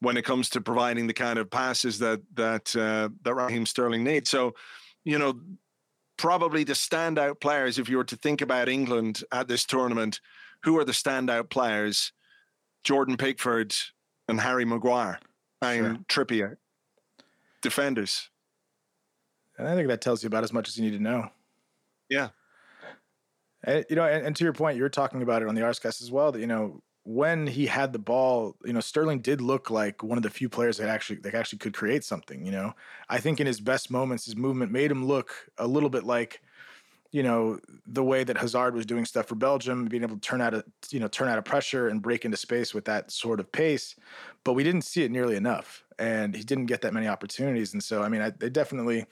[0.00, 4.04] when it comes to providing the kind of passes that that uh, that Raheem Sterling
[4.04, 4.30] needs.
[4.30, 4.54] So,
[5.04, 5.40] you know,
[6.16, 10.20] probably the standout players, if you were to think about England at this tournament,
[10.62, 12.12] who are the standout players?
[12.82, 13.74] Jordan Pickford
[14.28, 15.18] and Harry Maguire
[15.60, 16.56] and Trippier,
[17.62, 18.30] defenders.
[19.58, 21.28] And I think that tells you about as much as you need to know.
[22.08, 22.28] Yeah.
[23.62, 25.60] And, you know, and, and to your point, you were talking about it on the
[25.60, 26.32] Arsecast as well.
[26.32, 30.16] That you know, when he had the ball, you know, Sterling did look like one
[30.16, 32.44] of the few players that actually that actually could create something.
[32.44, 32.72] You know,
[33.08, 36.40] I think in his best moments, his movement made him look a little bit like,
[37.12, 40.40] you know, the way that Hazard was doing stuff for Belgium, being able to turn
[40.40, 43.40] out a you know turn out of pressure and break into space with that sort
[43.40, 43.96] of pace,
[44.44, 47.72] but we didn't see it nearly enough, and he didn't get that many opportunities.
[47.72, 49.06] And so, I mean, I, they definitely,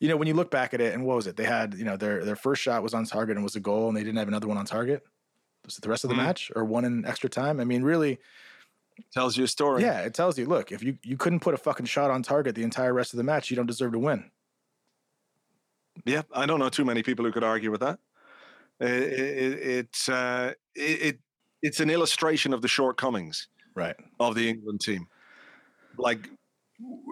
[0.00, 1.36] you know, when you look back at it, and what was it?
[1.36, 3.88] They had you know their their first shot was on target and was a goal,
[3.88, 5.02] and they didn't have another one on target.
[5.66, 6.16] Was it the rest of the Mhm.
[6.16, 7.60] match or one in extra time?
[7.60, 8.18] I mean, really,
[9.12, 9.86] Tells you a story.
[9.86, 12.54] yeah, it tells you, look, if you you couldn't put a fucking shot on target
[12.54, 14.30] the entire rest of the match, you don't deserve to win.
[16.04, 17.98] Yeah, I don't know too many people who could argue with that.
[18.80, 21.18] It, it, it's uh, it, it
[21.62, 23.94] it's an illustration of the shortcomings Right.
[24.18, 25.06] of the England team.
[25.96, 26.28] Like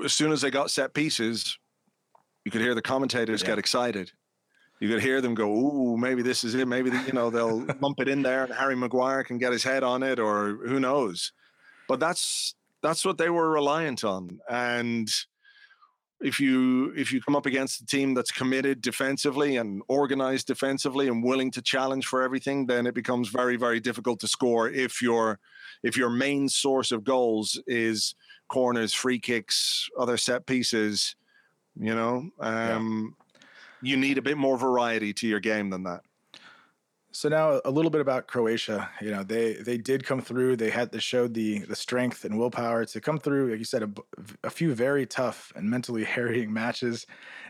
[0.05, 1.59] as soon as they got set pieces,
[2.45, 3.49] you could hear the commentators Yeah.
[3.49, 4.11] get excited.
[4.81, 6.67] You could hear them go, "Ooh, maybe this is it.
[6.67, 9.63] Maybe the, you know they'll lump it in there, and Harry Maguire can get his
[9.63, 11.33] head on it, or who knows."
[11.87, 15.09] But that's that's what they were reliant on, and
[16.21, 21.09] if you if you come up against a team that's committed defensively and organized defensively
[21.09, 25.01] and willing to challenge for everything, then it becomes very very difficult to score if
[25.01, 25.39] your
[25.83, 28.15] if your main source of goals is
[28.49, 31.17] corners, free kicks, other set pieces.
[31.77, 33.15] You know, um,
[33.81, 36.03] you need a bit more variety to your game than that.
[37.13, 38.89] So now a little bit about Croatia.
[39.01, 40.57] You know, they they did come through.
[40.57, 43.51] They had they showed the the strength and willpower to come through.
[43.51, 43.99] Like you said,
[44.45, 47.07] a few very tough and mentally harrying matches,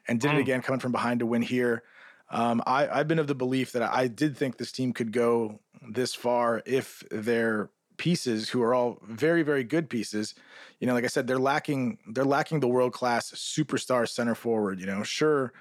[0.09, 0.41] and did it Mm.
[0.41, 1.83] again coming from behind to win here.
[2.31, 5.61] Um, I, I've been of the belief that I did think this team could go
[5.91, 10.35] this far if their pieces, who are all very very good pieces,
[10.79, 14.81] you know, like I said, they're lacking they're lacking the world class superstar center forward.
[14.81, 15.53] You know, sure,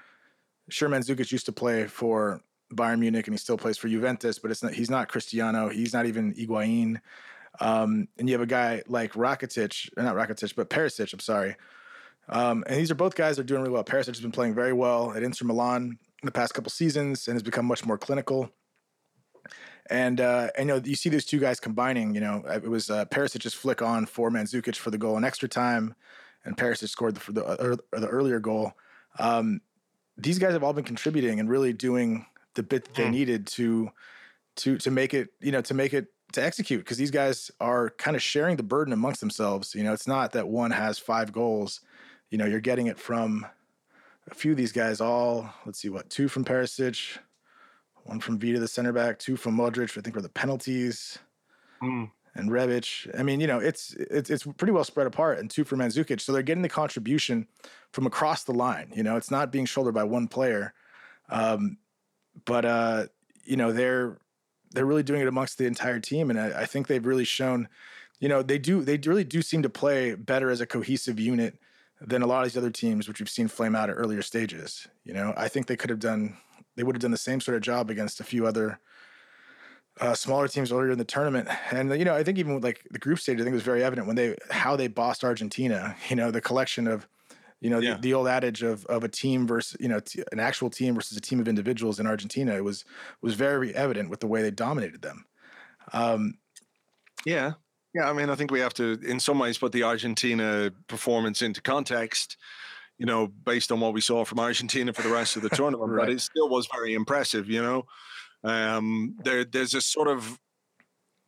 [0.68, 2.42] sure, Mandzukic used to play for
[2.74, 5.92] Bayern Munich and he still plays for Juventus, but it's not he's not Cristiano, he's
[5.92, 7.00] not even Higuain.
[7.58, 11.56] Um, and you have a guy like Rakitic, not Rakitic, but Perisic, I'm sorry.
[12.28, 13.82] Um, and these are both guys that are doing really well.
[13.82, 17.34] Perisic has been playing very well at Inter Milan in the past couple seasons and
[17.34, 18.50] has become much more clinical.
[19.88, 22.14] And uh, and you know you see these two guys combining.
[22.14, 25.48] You know it was uh, Perisic's flick on for Mandzukic for the goal in extra
[25.48, 25.96] time,
[26.44, 28.72] and Perisic scored the the, uh, the earlier goal.
[29.18, 29.60] Um,
[30.16, 33.10] these guys have all been contributing and really doing the bit that they Mm.
[33.10, 33.90] needed to
[34.56, 37.90] to to make it you know to make it to execute because these guys are
[37.90, 39.74] kind of sharing the burden amongst themselves.
[39.74, 41.80] You know, it's not that one has five goals.
[42.30, 43.46] You know, you're getting it from
[44.30, 45.00] a few of these guys.
[45.00, 47.18] All let's see, what two from Perisic,
[48.04, 49.96] one from Vida, the center back, two from Modric.
[49.98, 51.18] I think were the penalties
[51.82, 52.10] Mm.
[52.34, 53.10] and Rebic.
[53.18, 56.20] I mean, you know, it's it's it's pretty well spread apart, and two for Mandzukic.
[56.20, 57.48] So they're getting the contribution
[57.92, 58.92] from across the line.
[58.94, 60.74] You know, it's not being shouldered by one player,
[61.28, 61.78] um,
[62.44, 63.06] but uh,
[63.44, 64.18] you know they're
[64.72, 67.68] they're really doing it amongst the entire team, and I, I think they've really shown.
[68.18, 71.58] You know, they do they really do seem to play better as a cohesive unit
[72.00, 74.86] than a lot of these other teams, which we've seen flame out at earlier stages.
[75.04, 76.36] You know, I think they could have done
[76.76, 78.78] they would have done the same sort of job against a few other
[80.00, 81.48] uh, smaller teams earlier in the tournament.
[81.70, 83.62] And you know, I think even with like the group stage, I think it was
[83.62, 85.96] very evident when they how they bossed Argentina.
[86.08, 87.06] You know, the collection of
[87.60, 87.94] you know Yeah.
[87.94, 90.94] the, the old adage of of a team versus you know t- an actual team
[90.94, 92.54] versus a team of individuals in Argentina.
[92.56, 92.84] It was
[93.22, 95.24] was very evident with the way they dominated them.
[95.92, 96.34] Um,
[97.26, 97.52] Yeah.
[97.94, 98.08] Yeah.
[98.08, 101.60] I mean, I think we have to, in some ways, put the Argentina performance into
[101.60, 102.36] context,
[102.98, 105.90] you know, based on what we saw from Argentina for the rest of the tournament.
[105.90, 106.06] Right.
[106.06, 107.84] But it still was very impressive, you know.
[108.44, 110.38] Um, there, there's a sort of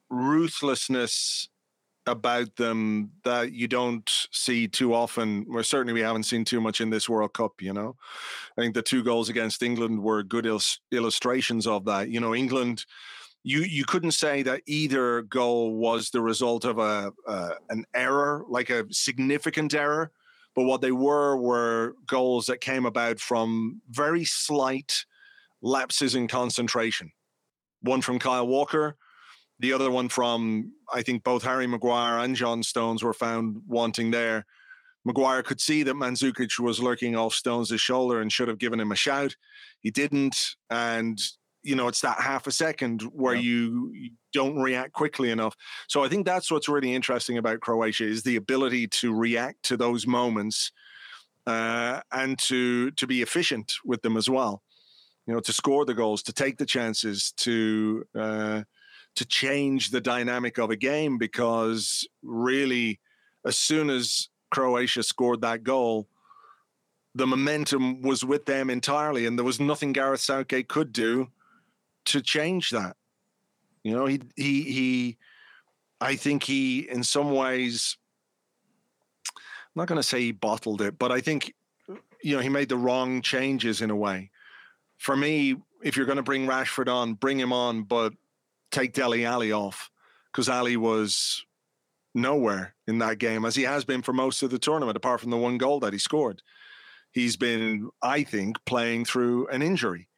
[0.08, 1.48] ruthlessness
[2.06, 5.46] about them that you don't see too often.
[5.48, 7.96] Well, certainly we haven't seen too much in this World Cup, you know.
[8.56, 12.08] I think the two goals against England were good illus- illustrations of that.
[12.08, 12.84] You know, England
[13.44, 18.44] you you couldn't say that either goal was the result of a uh, an error,
[18.48, 20.12] like a significant error,
[20.54, 25.04] but what they were were goals that came about from very slight
[25.60, 27.10] lapses in concentration.
[27.82, 28.96] One from Kyle Walker,
[29.62, 34.10] the other one from I think both Harry Maguire and John Stones were found wanting
[34.10, 34.44] there.
[35.04, 38.92] Maguire could see that Mandzukic was lurking off Stones' shoulder and should have given him
[38.92, 39.34] a shout.
[39.80, 41.18] He didn't, and
[41.62, 45.56] you know it's that half a second where you don't react quickly enough.
[45.88, 49.76] So I think that's what's really interesting about Croatia is the ability to react to
[49.76, 50.72] those moments
[51.46, 54.62] uh, and to to be efficient with them as well.
[55.26, 58.62] You know, to score the goals, to take the chances, to uh,
[59.16, 61.18] to change the dynamic of a game.
[61.18, 63.00] Because really,
[63.44, 66.08] as soon as Croatia scored that goal,
[67.14, 71.28] the momentum was with them entirely, and there was nothing Gareth Southgate could do
[72.06, 72.96] to change that.
[73.82, 75.18] You know, he he he.
[76.00, 77.96] I think he, in some ways,
[79.36, 81.54] I'm not going to say he bottled it, but I think
[82.22, 84.30] you know he made the wrong changes in a way.
[84.98, 88.12] For me, if you're going to bring Rashford on, bring him on, but
[88.72, 89.90] take Dele Alli off
[90.32, 91.44] because Ali was
[92.14, 95.30] nowhere in that game, as he has been for most of the tournament, apart from
[95.30, 96.42] the one goal that he scored.
[97.12, 100.08] He's been, I think, playing through an injury,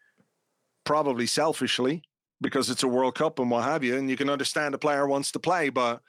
[0.85, 2.03] probably selfishly
[2.41, 5.07] because it's a World Cup and what have you, and you can understand a player
[5.07, 6.01] wants to play, but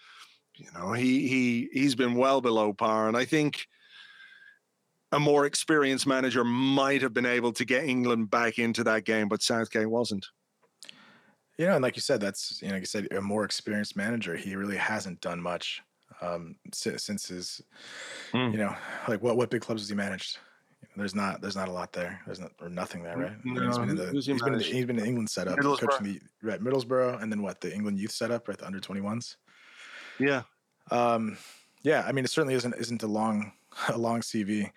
[0.55, 3.67] you know he he he's been well below par, and I think
[5.11, 9.27] a more experienced manager might have been able to get England back into that game,
[9.27, 10.25] but Southgate wasn't.
[11.57, 13.95] You know, and like you said, that's you know, like you said, a more experienced
[13.95, 14.35] manager.
[14.35, 15.81] He really hasn't done much
[16.21, 17.61] um, since, since his,
[18.33, 18.51] mm.
[18.51, 18.75] you know,
[19.07, 20.37] like what what big clubs has he managed?
[20.97, 22.21] There's not there's not a lot there.
[22.25, 23.45] There's not or nothing there, right?
[23.45, 25.59] No, he's been in the he's been in, the, he's been in the England setup,
[25.59, 28.57] coaching the right Middlesbrough, and then what the England youth setup, right?
[28.57, 29.35] The under 21s.
[30.19, 30.43] Yeah.
[30.91, 31.37] Um,
[31.81, 32.05] yeah.
[32.07, 33.51] I mean, it certainly isn't isn't a long
[33.89, 34.71] a long CV.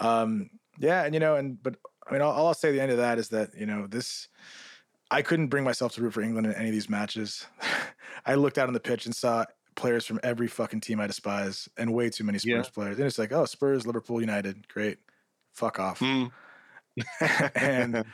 [0.00, 1.76] Um, yeah, and you know, and but
[2.06, 3.86] I mean, all, all I'll say at the end of that is that you know
[3.86, 4.28] this
[5.10, 7.46] I couldn't bring myself to root for England in any of these matches.
[8.26, 9.44] I looked out on the pitch and saw
[9.74, 12.70] players from every fucking team I despise and way too many Spurs yeah.
[12.74, 12.98] players.
[12.98, 14.98] And it's like, oh, Spurs, Liverpool, United, great.
[15.54, 16.00] Fuck off.
[16.00, 16.30] Mm.
[17.54, 18.04] and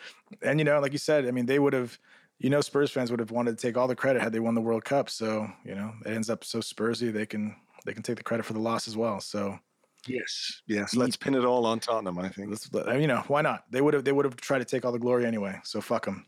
[0.43, 1.99] and you know, like you said, I mean, they would have
[2.39, 4.55] you know, Spurs fans would have wanted to take all the credit had they won
[4.55, 5.09] the World Cup.
[5.09, 8.45] So, you know, it ends up so Spursy, they can they can take the credit
[8.45, 9.21] for the loss as well.
[9.21, 9.59] So
[10.07, 10.95] Yes, yes.
[10.95, 12.19] Let's pin it all on Tottenham.
[12.19, 12.55] I think.
[13.01, 13.65] you know, why not?
[13.71, 14.05] They would have.
[14.05, 15.59] They would have tried to take all the glory anyway.
[15.65, 16.27] So fuck them.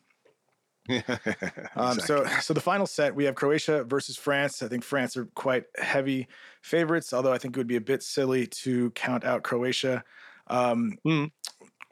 [0.88, 1.34] Exactly.
[1.76, 4.62] um, so, so the final set we have Croatia versus France.
[4.62, 6.28] I think France are quite heavy
[6.62, 10.04] favorites, although I think it would be a bit silly to count out Croatia.
[10.48, 11.30] Um, mm.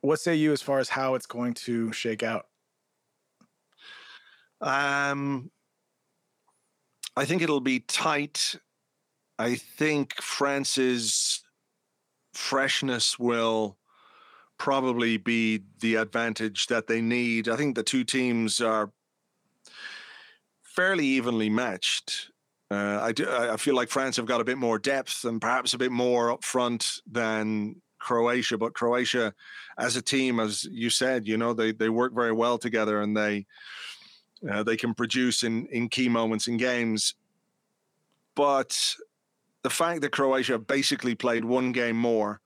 [0.01, 2.47] What say you as far as how it's going to shake out?
[4.61, 5.51] Um,
[7.17, 8.57] I think it'll be tight.
[9.39, 11.43] I think France's
[12.35, 13.77] freshness will
[14.59, 17.49] probably be the advantage that they need.
[17.49, 18.91] I think the two teams are
[20.63, 22.31] fairly evenly matched.
[22.71, 25.75] Uh, I, do, I feel like France have got a bit more depth and perhaps
[25.75, 28.59] a bit more up front than Croatia.
[28.59, 29.35] But Croatia,
[29.79, 33.17] as a team, as you said, you know they they work very well together and
[33.17, 33.47] they
[34.51, 37.15] uh, they can produce in in key moments in games.
[38.35, 38.97] But
[39.63, 42.41] the fact that Croatia basically played one game more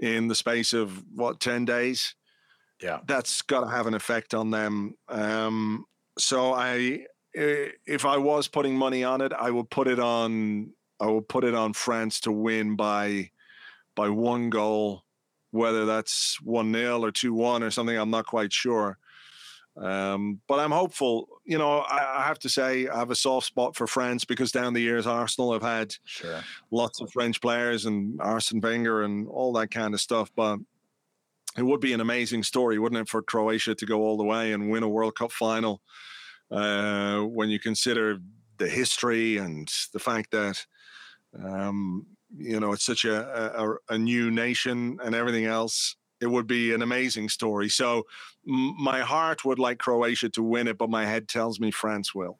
[0.00, 2.14] in the space of what 10 days?
[2.82, 3.00] Yeah.
[3.06, 4.94] That's got to have an effect on them.
[5.08, 5.86] Um,
[6.18, 7.04] so i
[7.34, 11.44] if i was putting money on it i would put it on i would put
[11.44, 13.30] it on france to win by
[13.94, 15.02] by one goal.
[15.52, 18.98] Whether that's 1-0 or 2-1 or something i'm not quite sure
[19.76, 21.28] um, but I'm hopeful.
[21.44, 24.50] You know, I, I, have to say I have a soft spot for France because
[24.50, 26.40] down the years Arsenal have had sure.
[26.70, 30.30] lots of French players and Arsene Wenger and all that kind of stuff.
[30.34, 30.58] But
[31.58, 34.52] it would be an amazing story, wouldn't it, for Croatia to go all the way
[34.52, 35.82] and win a World Cup final?
[36.50, 38.18] Uh, when you consider
[38.58, 40.64] the history and the fact that
[41.44, 46.46] um, you know it's such a, a, a new nation and everything else it would
[46.46, 47.68] be an amazing story.
[47.68, 48.06] So
[48.46, 52.14] m- my heart would like Croatia to win it, but my head tells me France
[52.14, 52.38] will.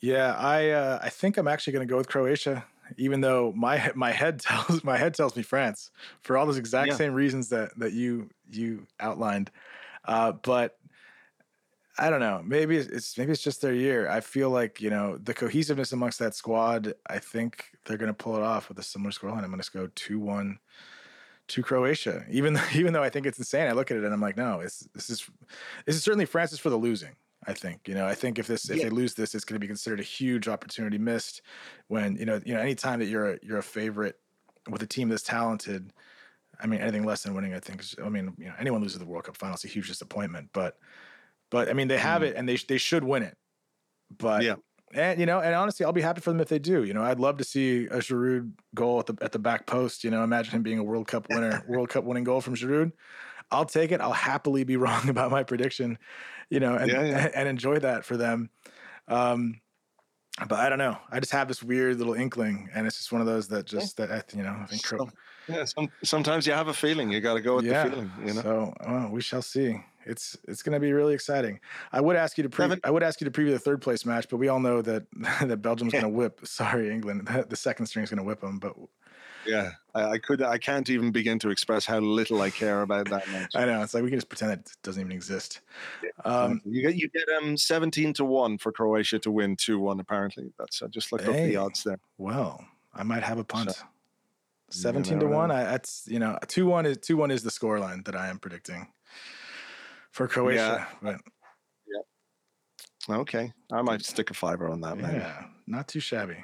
[0.00, 2.64] Yeah, I uh, I think I'm actually going to go with Croatia,
[2.96, 5.90] even though my my head tells my head tells me France
[6.22, 6.96] for all those exact yeah.
[6.96, 9.50] same reasons that that you you outlined.
[10.04, 10.76] Uh, but
[11.98, 12.42] I don't know.
[12.44, 14.08] Maybe it's maybe it's just their year.
[14.08, 16.94] I feel like you know the cohesiveness amongst that squad.
[17.08, 19.42] I think they're going to pull it off with a similar scoreline.
[19.42, 20.58] I'm going to go two one
[21.50, 22.24] to Croatia.
[22.30, 24.36] Even though, even though I think it's insane, I look at it and I'm like,
[24.36, 25.28] no, this this is
[25.86, 27.16] this is certainly France's for the losing.
[27.46, 28.06] I think you know.
[28.06, 28.84] I think if this if yeah.
[28.84, 31.42] they lose this, it's going to be considered a huge opportunity missed.
[31.88, 34.18] When you know you know anytime that you're a, you're a favorite
[34.68, 35.92] with a team that's talented.
[36.62, 37.80] I mean, anything less than winning, I think.
[37.80, 40.50] Is, I mean, you know, anyone loses the World Cup final it's a huge disappointment.
[40.52, 40.76] But,
[41.48, 42.26] but I mean, they have mm.
[42.26, 43.38] it and they they should win it.
[44.18, 44.56] But yeah,
[44.92, 46.84] and you know, and honestly, I'll be happy for them if they do.
[46.84, 50.02] You know, I'd love to see a Giroud goal at the at the back post.
[50.02, 52.92] You know, imagine him being a World Cup winner, World Cup winning goal from Giroud.
[53.52, 54.00] I'll take it.
[54.00, 55.98] I'll happily be wrong about my prediction.
[56.50, 57.30] You know, and yeah, yeah.
[57.34, 58.50] and enjoy that for them.
[59.06, 59.60] Um,
[60.48, 60.96] but I don't know.
[61.10, 63.98] I just have this weird little inkling, and it's just one of those that just
[63.98, 64.06] yeah.
[64.06, 64.56] that you know.
[64.62, 64.84] I think.
[64.84, 65.08] So,
[65.48, 67.12] yeah, some, sometimes you have a feeling.
[67.12, 68.10] You got to go with the feeling.
[68.24, 68.42] You know.
[68.42, 71.60] So well, we shall see it's it's going to be really exciting.
[71.92, 74.06] I would ask you to pre- I would ask you to preview the third place
[74.06, 75.04] match, but we all know that
[75.42, 76.02] that Belgium's yeah.
[76.02, 76.40] going to whip.
[76.44, 77.28] Sorry, England.
[77.48, 78.58] The second string is going to whip them.
[78.58, 78.74] But
[79.46, 83.08] yeah, I, I, could I can't even begin to express how little I care about
[83.10, 83.52] that match.
[83.54, 85.60] I know it's like we can just pretend it doesn't even exist.
[86.02, 86.10] Yeah.
[86.30, 90.00] Um, you get you get um seventeen to one for Croatia to win two one.
[90.00, 91.98] Apparently, that's I just looked hey, up the odds there.
[92.18, 93.72] Well, I might have a punt.
[93.72, 93.84] So,
[94.82, 97.80] 17 to 1 I, that's you know 2 1 is 2 1 is the score
[97.80, 98.86] line that i am predicting
[100.10, 100.86] for Croatia.
[101.02, 101.20] But
[103.08, 105.16] Okay, I might stick a fiver on that, man.
[105.16, 106.36] yeah, not too shabby.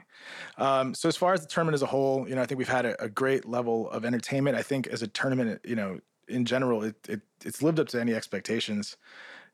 [0.57, 2.69] Um, so as far as the tournament as a whole, you know, I think we've
[2.69, 4.57] had a, a great level of entertainment.
[4.57, 8.01] I think as a tournament, you know, in general, it, it it's lived up to
[8.01, 8.97] any expectations.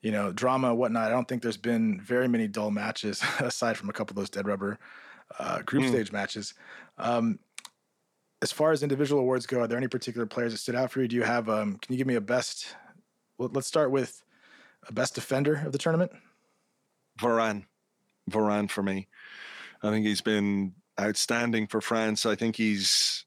[0.00, 1.06] You know, drama, whatnot.
[1.06, 4.30] I don't think there's been very many dull matches aside from a couple of those
[4.30, 4.78] dead rubber
[5.38, 5.88] uh, group Mm.
[5.88, 6.54] stage matches.
[6.98, 7.40] Um,
[8.42, 11.02] as far as individual awards go, are there any particular players that stood out for
[11.02, 11.08] you?
[11.08, 11.48] Do you have?
[11.48, 12.74] Um, can you give me a best?
[13.38, 14.22] Well, let's start with
[14.88, 16.12] a best defender of the tournament.
[17.20, 17.64] Varane,
[18.30, 19.08] Varane for me.
[19.82, 22.26] I think he's been outstanding for France.
[22.26, 23.24] I think he's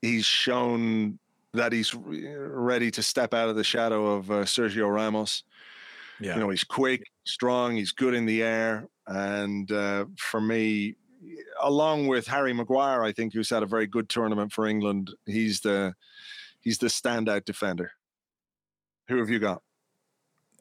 [0.00, 1.18] he's shown
[1.54, 5.44] that he's ready to step out of the shadow of uh, Sergio Ramos.
[6.20, 10.96] Yeah, You know, he's quick, strong, he's good in the air, and uh, for me,
[11.62, 15.10] along with Harry Maguire, I think who's had a very good tournament for England.
[15.26, 15.94] He's the
[16.60, 17.92] he's the standout defender.
[19.08, 19.62] Who have you got?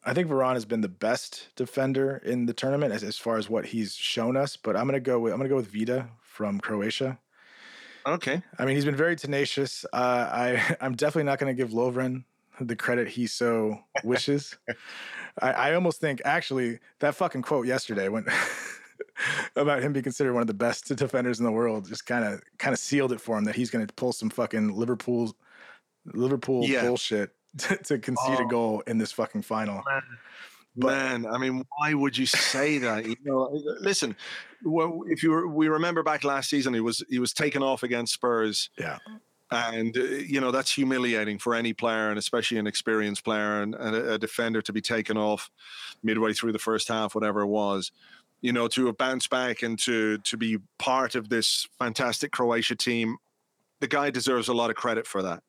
[0.03, 3.49] I think Varane has been the best defender in the tournament as, as far as
[3.49, 4.57] what he's shown us.
[4.57, 7.19] But I'm gonna go with I'm gonna go with Vida from Croatia.
[8.07, 9.85] Okay, I mean, he's been very tenacious.
[9.93, 9.97] Uh,
[10.31, 12.23] I I'm definitely not gonna give Lovren
[12.59, 14.57] the credit he so wishes.
[15.41, 18.25] I, I almost think actually that fucking quote yesterday when
[19.55, 22.41] about him being considered one of the best defenders in the world just kind of
[22.57, 25.35] kind of sealed it for him that he's gonna pull some fucking Liverpool
[26.05, 26.81] Liverpool Yeah.
[26.85, 28.47] bullshit to, to concede a Oh.
[28.47, 29.83] goal in this fucking final.
[29.85, 30.03] But-
[30.73, 33.05] Man, I mean, why would you say that?
[33.05, 33.49] You know,
[33.81, 34.15] listen,
[34.63, 37.83] well, if you were, we remember back last season, he was he was taken off
[37.83, 38.99] against Spurs, Yeah.
[39.51, 43.75] and uh, you know that's humiliating for any player, and especially an experienced player and,
[43.75, 45.51] and a, a defender to be taken off
[46.03, 47.91] midway through the first half, whatever it was.
[48.39, 52.77] You know, to have bounced back and to to be part of this fantastic Croatia
[52.77, 53.17] team,
[53.81, 55.43] the guy deserves a lot of credit for that.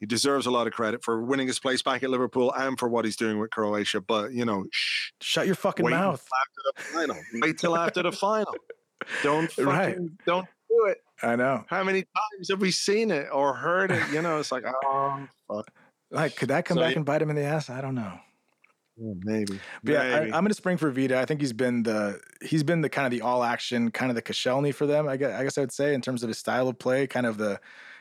[0.00, 2.88] He deserves a lot of credit for winning his place back at Liverpool and for
[2.88, 4.00] what he's doing with Croatia.
[4.00, 5.90] But you know, shh, Shut your fucking Wait.
[5.92, 6.26] mouth.
[6.42, 7.16] after the final.
[7.42, 8.54] Wait till after the final.
[9.22, 9.96] Don't fucking, Right.
[10.26, 10.98] don't do it.
[11.22, 11.64] I know.
[11.68, 14.02] How many times have we seen it or heard it?
[14.10, 15.70] You know, it's like, oh, fuck.
[16.10, 16.96] Like, could that come So, back yeah.
[16.96, 17.68] and bite him in the ass?
[17.70, 18.18] I don't know.
[19.02, 19.60] Oh, maybe.
[19.84, 20.32] But yeah, I, Maybe.
[20.32, 21.18] I'm going to spring for Vida.
[21.18, 24.14] I think he's been the he's been the kind of the all action, kind of
[24.16, 25.08] the Koscielny for them.
[25.08, 27.24] I guess, I guess I would say in terms of his style of play, kind
[27.26, 27.60] of the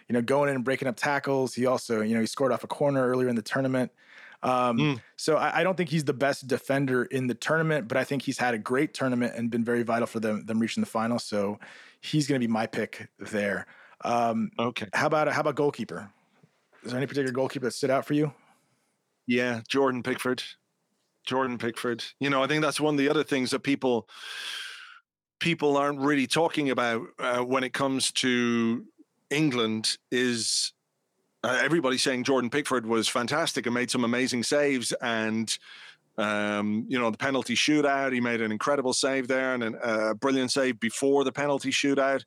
[0.10, 1.54] you know going in and breaking up tackles.
[1.54, 3.92] He also you know he scored off a corner earlier in the tournament.
[4.42, 5.02] Um, Mm.
[5.18, 8.22] So I, I don't think he's the best defender in the tournament, but I think
[8.22, 11.20] he's had a great tournament and been very vital for them them reaching the final.
[11.20, 11.60] So
[12.02, 13.68] he's going to be my pick there.
[14.04, 14.88] Um, okay.
[14.94, 16.10] how about how about goalkeeper?
[16.84, 18.34] Is there any particular goalkeeper that stood out for you?
[19.28, 20.42] Yeah, Jordan Pickford.
[21.26, 22.04] Jordan Pickford.
[22.20, 24.08] You know, I think that's one of the other things that people
[25.40, 28.86] people aren't really talking about uh, when it comes to
[29.30, 30.74] England is
[31.44, 35.58] uh, everybody's saying Jordan Pickford was fantastic and made some amazing saves and
[36.18, 40.14] um, you know the penalty shootout he made an incredible save there and an- a
[40.14, 42.24] brilliant save before the penalty shootout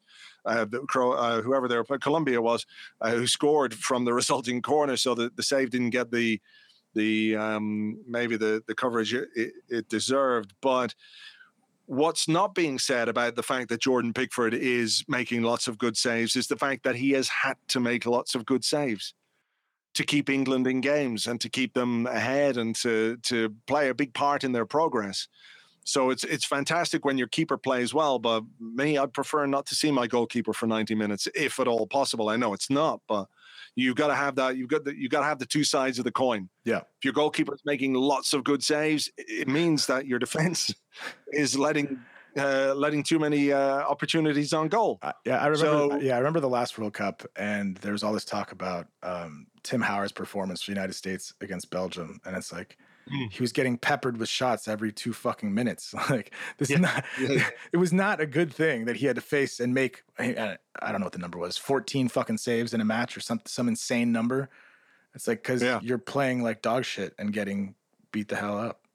[0.46, 2.66] uh, the, uh, whoever their Colombia was
[3.00, 6.40] uh, who scored from the resulting corner so that the save didn't get the
[6.94, 9.28] the um, maybe the the coverage it,
[9.68, 10.53] it deserved.
[10.61, 10.94] But
[11.87, 15.97] what's not being said about the fact that Jordan Pickford is making lots of good
[15.97, 19.14] saves is the fact that he has had to make lots of good saves
[19.95, 23.95] to keep England in games and to keep them ahead and to to play a
[23.95, 25.28] big part in their progress.
[25.85, 29.74] So it's it's fantastic when your keeper plays well, but me, I'd prefer not to
[29.74, 32.28] see my goalkeeper for 90 minutes, if at all possible.
[32.28, 33.26] I know it's not, but
[33.76, 34.56] you've got to have that.
[34.56, 36.48] You've got the, you've got to have the two sides of the coin.
[36.64, 36.78] Yeah.
[36.98, 40.74] If your goalkeeper is making lots of good saves, it means that your defense
[41.32, 42.00] is letting
[42.36, 44.98] uh, letting too many uh, opportunities on goal.
[45.02, 45.96] Uh, yeah, I remember.
[45.96, 48.86] So- yeah, I remember the last World Cup, and there was all this talk about
[49.02, 52.78] um, Tim Howard's performance for the United States against Belgium, and it's like
[53.11, 53.32] Mm.
[53.32, 55.92] he was getting peppered with shots every two fucking minutes.
[56.11, 57.05] like this Yeah, is not.
[57.20, 57.48] yeah.
[57.72, 60.03] It was not a good thing that he had to face and make.
[60.18, 61.57] I, I don't know what the number was.
[61.59, 64.50] Fourteen fucking saves in a match or some some insane number.
[65.14, 65.80] It's like because Yeah.
[65.82, 67.74] you're playing like dog shit and getting
[68.12, 68.86] beat the hell up.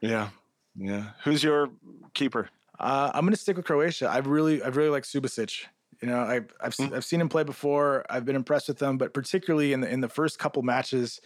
[0.00, 0.28] Yeah,
[0.76, 1.10] yeah.
[1.24, 1.70] Who's your
[2.14, 2.50] keeper?
[2.78, 4.08] Uh, I'm gonna stick with Croatia.
[4.08, 5.64] I really, I really like Subasic.
[6.02, 6.92] You know, I've I've, Mm.
[6.94, 8.04] I've seen him play before.
[8.10, 11.20] I've been impressed with him, but particularly in the in the first couple matches,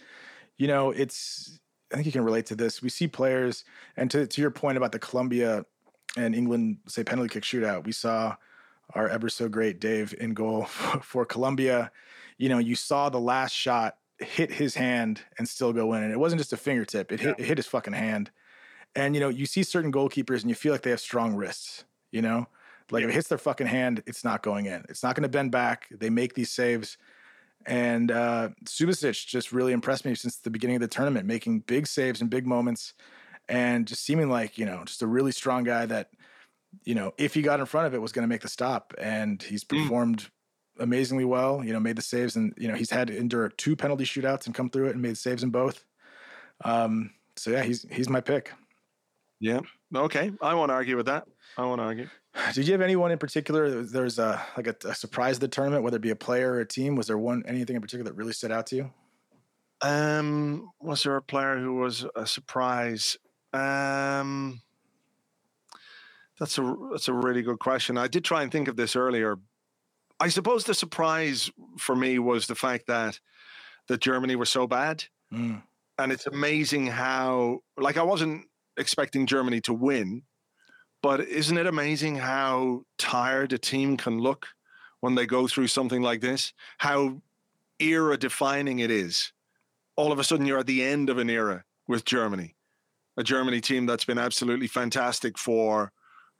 [0.57, 1.59] you know, it's
[1.91, 2.81] I think you can relate to this.
[2.81, 3.63] We see players,
[3.97, 5.65] and to to your point about the Colombia
[6.17, 8.35] and England say penalty kick shootout, we saw
[8.95, 10.65] our ever so great Dave in goal
[11.01, 11.91] for Colombia.
[12.37, 16.11] You know, you saw the last shot hit his hand and still go in, and
[16.11, 18.31] it wasn't just a fingertip; it hit it hit his fucking hand.
[18.95, 21.85] And you know, you see certain goalkeepers and you feel like they have strong wrists,
[22.11, 22.47] you know?
[22.91, 24.83] Like if it hits their fucking hand, it's not going in.
[24.89, 25.87] It's not going to bend back.
[25.91, 26.97] They make these saves.
[27.65, 31.87] And uh, Subasic just really impressed me since the beginning of the tournament, making big
[31.87, 32.93] saves and big moments,
[33.47, 36.11] and just seeming like you know just a really strong guy that
[36.83, 38.93] you know if he got in front of it was going to make the stop.
[38.97, 39.83] And he's Mm.
[39.83, 40.29] performed
[40.79, 41.63] amazingly well.
[41.63, 44.45] You know, made the saves, and you know he's had to endure two penalty shootouts
[44.45, 45.83] and come through it and made saves in both.
[46.63, 48.51] Um, so yeah, he's he's my pick.
[49.39, 49.61] Yeah.
[49.95, 50.31] Okay.
[50.41, 51.27] I won't argue with that.
[51.57, 52.09] I won't argue.
[52.53, 53.83] Did you have anyone in particular?
[53.83, 56.59] There's a like a, a surprise of the tournament, whether it be a player or
[56.59, 56.95] a team.
[56.95, 58.91] Was there one anything in particular that really stood out to you?
[59.81, 63.17] Um, was there a player who was a surprise?
[63.53, 64.61] Um,
[66.39, 67.97] that's a that's a really good question.
[67.97, 69.37] I did try and think of this earlier.
[70.19, 73.19] I suppose the surprise for me was the fact that
[73.87, 75.61] that Germany were so bad, Mm,
[75.97, 78.45] and it's amazing how like I wasn't
[78.77, 80.23] expecting Germany to win,
[81.01, 84.47] but isn't it amazing how tired a team can look
[84.99, 86.53] when they go through something like this?
[86.77, 87.21] How
[87.79, 89.31] era defining it is.
[89.95, 92.55] All of a sudden, you're at the end of an era with Germany,
[93.17, 95.91] a Germany team that's been absolutely fantastic for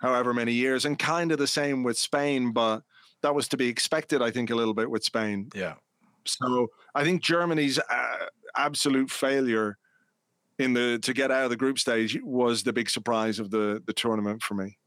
[0.01, 2.84] however many years, and kind of the same with Spain, but
[3.22, 5.49] that was to be expected, I think, a little bit with Spain.
[5.53, 5.74] yeah,
[6.26, 9.78] So I think Germany's uh, absolute failure
[10.60, 13.82] in the to get out of the group stage was the big surprise of the
[13.86, 14.78] the tournament for me.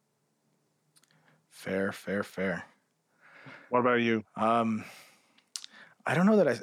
[1.51, 2.65] fair, fair, fair.
[3.71, 4.23] What about you?
[4.37, 4.85] Um,
[6.07, 6.59] I don't know that I,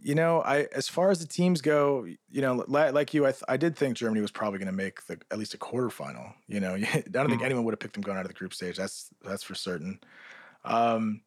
[0.00, 3.32] you know, I as far as the teams go, you know, li- like you, I,
[3.32, 6.34] th- I did think Germany was probably going to make the at least a quarterfinal.
[6.46, 7.44] You know, I don't think Mhm.
[7.44, 8.76] anyone would have picked them going out of the group stage.
[8.76, 10.00] That's that's for certain.
[10.64, 11.22] Um,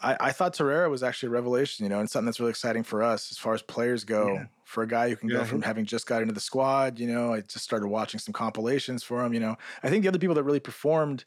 [0.00, 2.84] I, I thought Torreira was actually a revelation, you know, and something that's really exciting
[2.84, 4.34] for us as far as players go.
[4.34, 4.46] Yeah.
[4.68, 7.32] For a guy who can go from having just got into the squad, you know,
[7.32, 9.32] I just started watching some compilations for him.
[9.34, 11.24] You know, I think the other people that really performed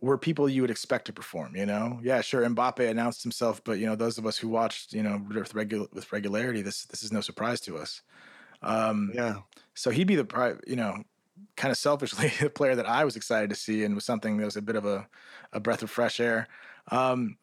[0.00, 1.56] were people you would expect to perform.
[1.56, 4.92] You know, yeah, sure, Mbappe announced himself, but you know, those of us who watched,
[4.92, 8.02] you know, with regular with regularity, this this is no surprise to us.
[8.62, 9.42] Um, Yeah,
[9.74, 11.04] so he'd be the pri- you know
[11.56, 14.44] kind of selfishly the player that I was excited to see and was something that
[14.44, 15.08] was a bit of a,
[15.52, 16.48] a breath of fresh air.
[16.90, 17.38] Um,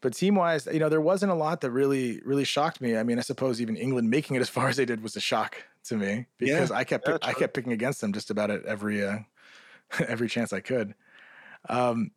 [0.00, 2.96] but team wise, you know, there wasn't a lot that really really shocked me.
[2.96, 5.20] I mean, I suppose even England making it as far as they did was a
[5.20, 8.30] shock to me Yeah, because I kept yeah, pick- I kept picking against them just
[8.30, 9.18] about at every uh,
[10.06, 10.94] every chance I could.
[11.68, 12.10] Um,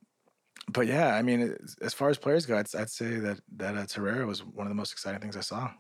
[0.72, 3.82] but yeah, I mean, as- far as players go, I'd, I'd say that that uh,
[3.86, 5.72] Torreira was one of the most exciting things I saw.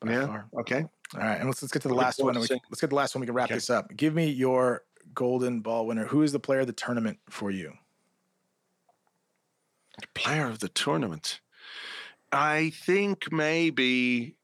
[0.00, 0.26] By Yeah.
[0.26, 0.46] far.
[0.60, 0.84] okay.
[1.14, 2.34] All right, and let's let's get to the last one.
[2.34, 3.20] we, let's get to the last one.
[3.20, 3.54] We can wrap Okay.
[3.54, 3.94] this up.
[3.96, 4.82] Give me your
[5.14, 6.06] golden ball winner.
[6.06, 7.74] Who is the player of the tournament for you?
[10.14, 11.40] Player of the tournament.
[12.30, 14.36] I think maybe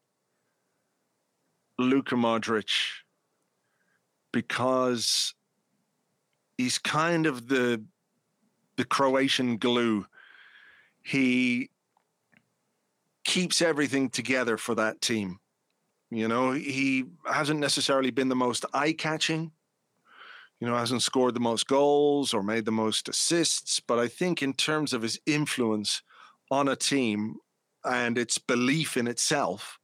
[1.78, 2.70] Luka Modric
[4.32, 5.34] because
[6.56, 7.82] he's kind of the
[8.76, 10.06] the Croatian glue.
[11.02, 11.70] He
[13.24, 15.40] keeps everything together for that team.
[16.10, 19.52] You know, he hasn't necessarily been the most eye-catching.
[20.60, 24.42] You know, hasn't scored the most goals or made the most assists, but I think
[24.42, 26.02] in terms of his influence
[26.50, 27.36] on a team
[27.84, 29.78] and its belief in itself,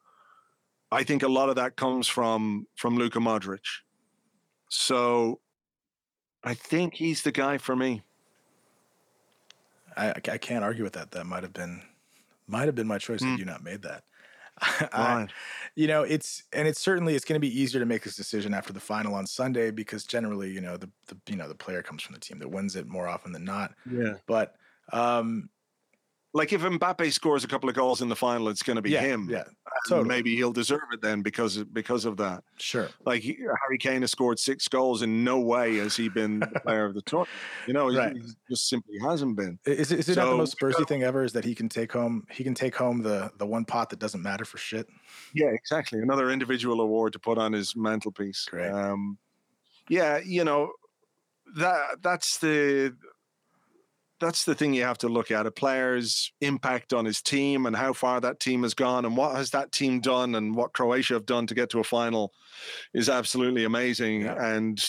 [0.90, 3.64] I think a lot of that comes from from Luka Modric.
[4.68, 5.40] So
[6.42, 8.02] I think he's the guy for me.
[9.96, 11.12] I, I can't argue with that.
[11.12, 11.82] That might have been
[12.48, 13.30] might have been my choice Mm.
[13.30, 14.04] had you not made that.
[14.92, 15.26] I,
[15.74, 18.54] you know, it's and it's certainly it's going to be easier to make this decision
[18.54, 21.82] after the final on Sunday because generally, you know, the, the you know the player
[21.82, 23.74] comes from the team that wins it more often than not.
[23.90, 24.14] Yeah.
[24.26, 24.54] But
[24.92, 25.48] um,
[26.32, 28.90] Like if Mbappe scores a couple of goals in the final, it's going to be
[28.90, 29.28] yeah, him.
[29.30, 29.56] yeah, And
[29.88, 30.08] totally.
[30.08, 32.44] Maybe he'll deserve it then because because of that.
[32.58, 32.88] sure.
[33.04, 35.02] Like Harry Kane has scored six goals.
[35.02, 37.30] In no way has he been the player of the tournament.
[37.66, 38.16] You know, he, Right.
[38.16, 39.58] he just simply hasn't been.
[39.66, 41.24] Is it, is it not the most Spursy thing ever?
[41.24, 43.98] Is that he can take home he can take home the the one pot that
[43.98, 44.86] doesn't matter for shit.
[45.34, 46.00] Yeah, exactly.
[46.00, 48.46] Another individual award to put on his mantelpiece.
[48.50, 48.70] Great.
[48.70, 49.18] Um,
[49.88, 50.72] yeah, you know
[51.56, 52.96] that that's the
[54.20, 57.74] that's the thing you have to look at a player's impact on his team and
[57.76, 61.14] how far that team has gone and what has that team done and what Croatia
[61.14, 62.32] have done to get to a final
[62.94, 64.22] is absolutely amazing.
[64.22, 64.54] Yeah.
[64.54, 64.82] And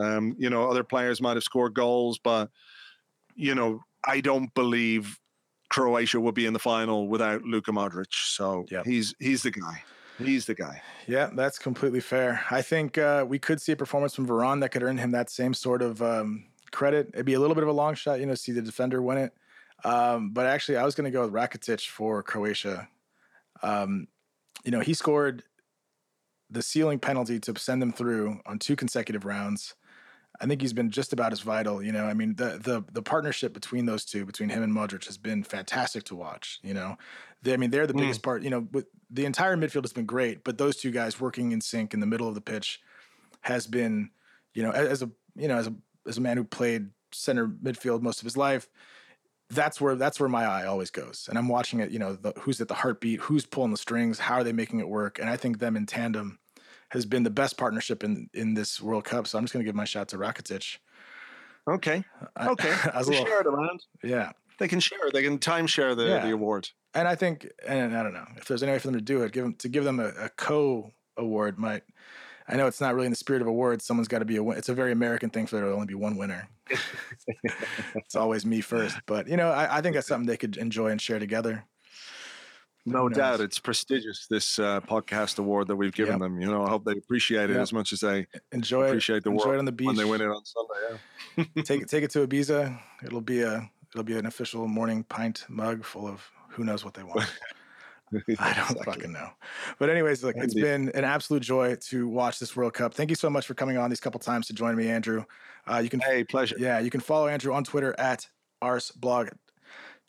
[0.00, 2.50] um, you know, other players might have scored goals, but
[3.34, 5.18] you know, I don't believe
[5.70, 8.12] Croatia would be in the final without Luka Modric.
[8.12, 8.84] So Yep.
[8.84, 9.82] he's he's the guy.
[10.18, 10.82] He's the guy.
[11.06, 12.44] Yeah, that's completely fair.
[12.50, 15.30] I think uh, we could see a performance from Varane that could earn him that
[15.30, 17.10] same sort of um, credit.
[17.14, 19.18] It'd be a little bit of a long shot, you know, see the defender win
[19.18, 19.32] it.
[19.84, 22.88] Um, but actually, I was going to go with Rakitic for Croatia.
[23.62, 24.08] Um,
[24.64, 25.44] you know, he scored
[26.50, 29.74] the sealing penalty to send them through on two consecutive rounds.
[30.40, 31.82] I think he's been just about as vital.
[31.82, 35.06] You know, I mean, the the the partnership between those two, between him and Modric,
[35.06, 36.58] has been fantastic to watch.
[36.62, 36.96] You know,
[37.42, 38.00] they, I mean, they're the Mm.
[38.00, 38.42] biggest part.
[38.42, 41.60] You know, with, the entire midfield has been great, but those two guys working in
[41.60, 42.80] sync in the middle of the pitch
[43.42, 44.10] has been,
[44.54, 45.74] you know, as, as a you know, as a
[46.06, 48.68] as a man who played center midfield most of his life,
[49.50, 51.26] that's where that's where my eye always goes.
[51.28, 54.18] And I'm watching it, you know, the, who's at the heartbeat, who's pulling the strings,
[54.18, 55.18] how are they making it work?
[55.18, 56.38] And I think them in tandem
[56.90, 59.26] has been the best partnership in in this World Cup.
[59.26, 60.78] So I'm just going to give my shout to Rakitic.
[61.68, 62.02] Okay.
[62.42, 62.74] Okay.
[62.92, 63.84] I was a little- share it around.
[64.02, 64.32] yeah.
[64.58, 64.98] They can share.
[65.12, 66.24] They can timeshare the, Yeah.
[66.24, 66.68] the award.
[66.94, 69.22] And I think, and I don't know if there's any way for them to do
[69.22, 69.32] it.
[69.32, 71.82] Give them to give them a, a co award might.
[72.52, 73.84] I know it's not really in the spirit of awards.
[73.84, 74.42] Someone's got to be a.
[74.42, 76.48] win- It's a very American thing for there to only be one winner.
[77.94, 80.88] it's always me first, but you know, I, I think that's something they could enjoy
[80.88, 81.64] and share together.
[82.84, 84.26] No doubt, it's prestigious.
[84.28, 86.20] This uh, podcast award that we've given Yep.
[86.20, 86.40] them.
[86.40, 87.62] You know, I hope they appreciate it Yep.
[87.62, 88.88] as much as they Enjoy it.
[88.88, 89.86] appreciate the enjoy world it on the beach.
[89.86, 90.98] when they win it on Sunday.
[91.36, 91.62] Yeah.
[91.64, 92.76] take it take it to Ibiza.
[93.04, 96.94] It'll be a it'll be an official morning pint mug full of who knows what
[96.94, 97.30] they want.
[98.38, 98.84] I don't Exactly.
[98.84, 99.28] fucking know.
[99.78, 100.62] But anyways, look, it's Indeed.
[100.62, 102.94] been an absolute joy to watch this World Cup.
[102.94, 105.24] Thank you so much for coming on these couple times to join me, Andrew.
[105.66, 106.56] Uh, you can Hey, pleasure.
[106.58, 108.26] yeah, you can follow Andrew on Twitter at
[108.62, 109.30] Arseblog.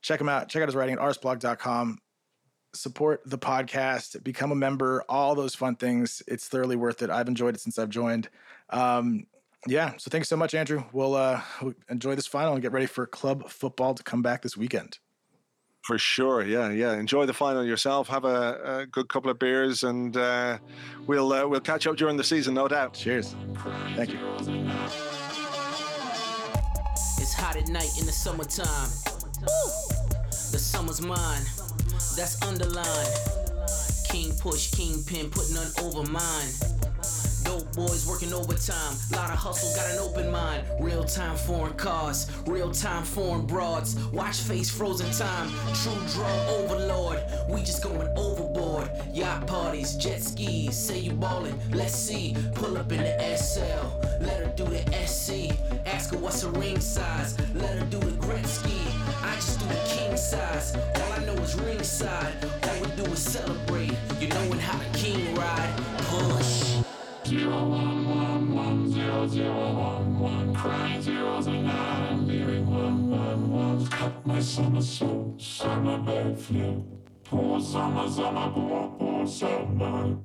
[0.02, 0.50] Check him out.
[0.50, 2.00] Check out his writing at arseblog.com.
[2.76, 6.24] Support the podcast, become a member, all those fun things.
[6.28, 7.12] It's thoroughly worth it.
[7.12, 8.30] I've enjoyed it since I've joined.
[8.72, 9.28] Um,
[9.68, 10.84] yeah, so thanks so much, Andrew.
[10.92, 14.42] We'll, uh, we'll enjoy this final and get ready for club football to come back
[14.42, 14.98] this weekend.
[15.84, 16.44] For sure.
[16.46, 16.94] Yeah, yeah.
[16.94, 18.08] Enjoy the final yourself.
[18.08, 20.58] Have a, a good couple of beers, and uh,
[21.08, 22.94] we'll uh, we'll catch up during the season, no doubt.
[22.94, 23.36] Cheers.
[23.96, 24.20] Thank you.
[27.20, 28.90] It's hot at night in the summertime.
[30.52, 31.44] The summer's mine.
[32.16, 33.10] That's underlined.
[34.10, 36.93] King push, kingpin, put none over mine.
[37.44, 38.96] Dope boys working overtime.
[39.12, 40.66] Lot of hustle, got an open mind.
[40.80, 43.96] Real time foreign cars, real time foreign broads.
[44.12, 45.50] Watch face frozen time.
[45.74, 47.24] True draw overlord.
[47.50, 48.90] We just going overboard.
[49.14, 50.78] Yacht parties, jet skis.
[50.78, 52.36] Say you ballin', let's see.
[52.56, 54.04] Pull up in the SL.
[54.22, 55.52] Let her do the SC.
[55.86, 57.38] Ask her what's her ring size.
[57.56, 58.80] Let her do the Gretzky.
[59.24, 60.76] I just do the king size.
[60.76, 62.34] All I know is ringside.
[62.64, 63.94] All we do is celebrate.
[64.20, 65.74] You knowin' how the king ride.
[65.98, 66.83] Push.
[67.34, 74.28] Zero one one one zero zero one one crying zeros and nine leaving one cut
[74.28, 76.78] my summer soul summer bed flip
[77.24, 80.16] poor summer summer poor poor summer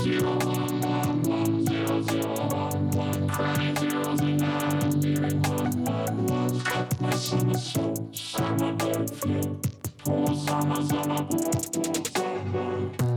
[0.00, 6.98] zero one one one zero zero one one crying zeros and nine leaving one cut
[6.98, 9.66] my summer soul summer bed flip
[9.98, 13.13] poor summer summer poor poor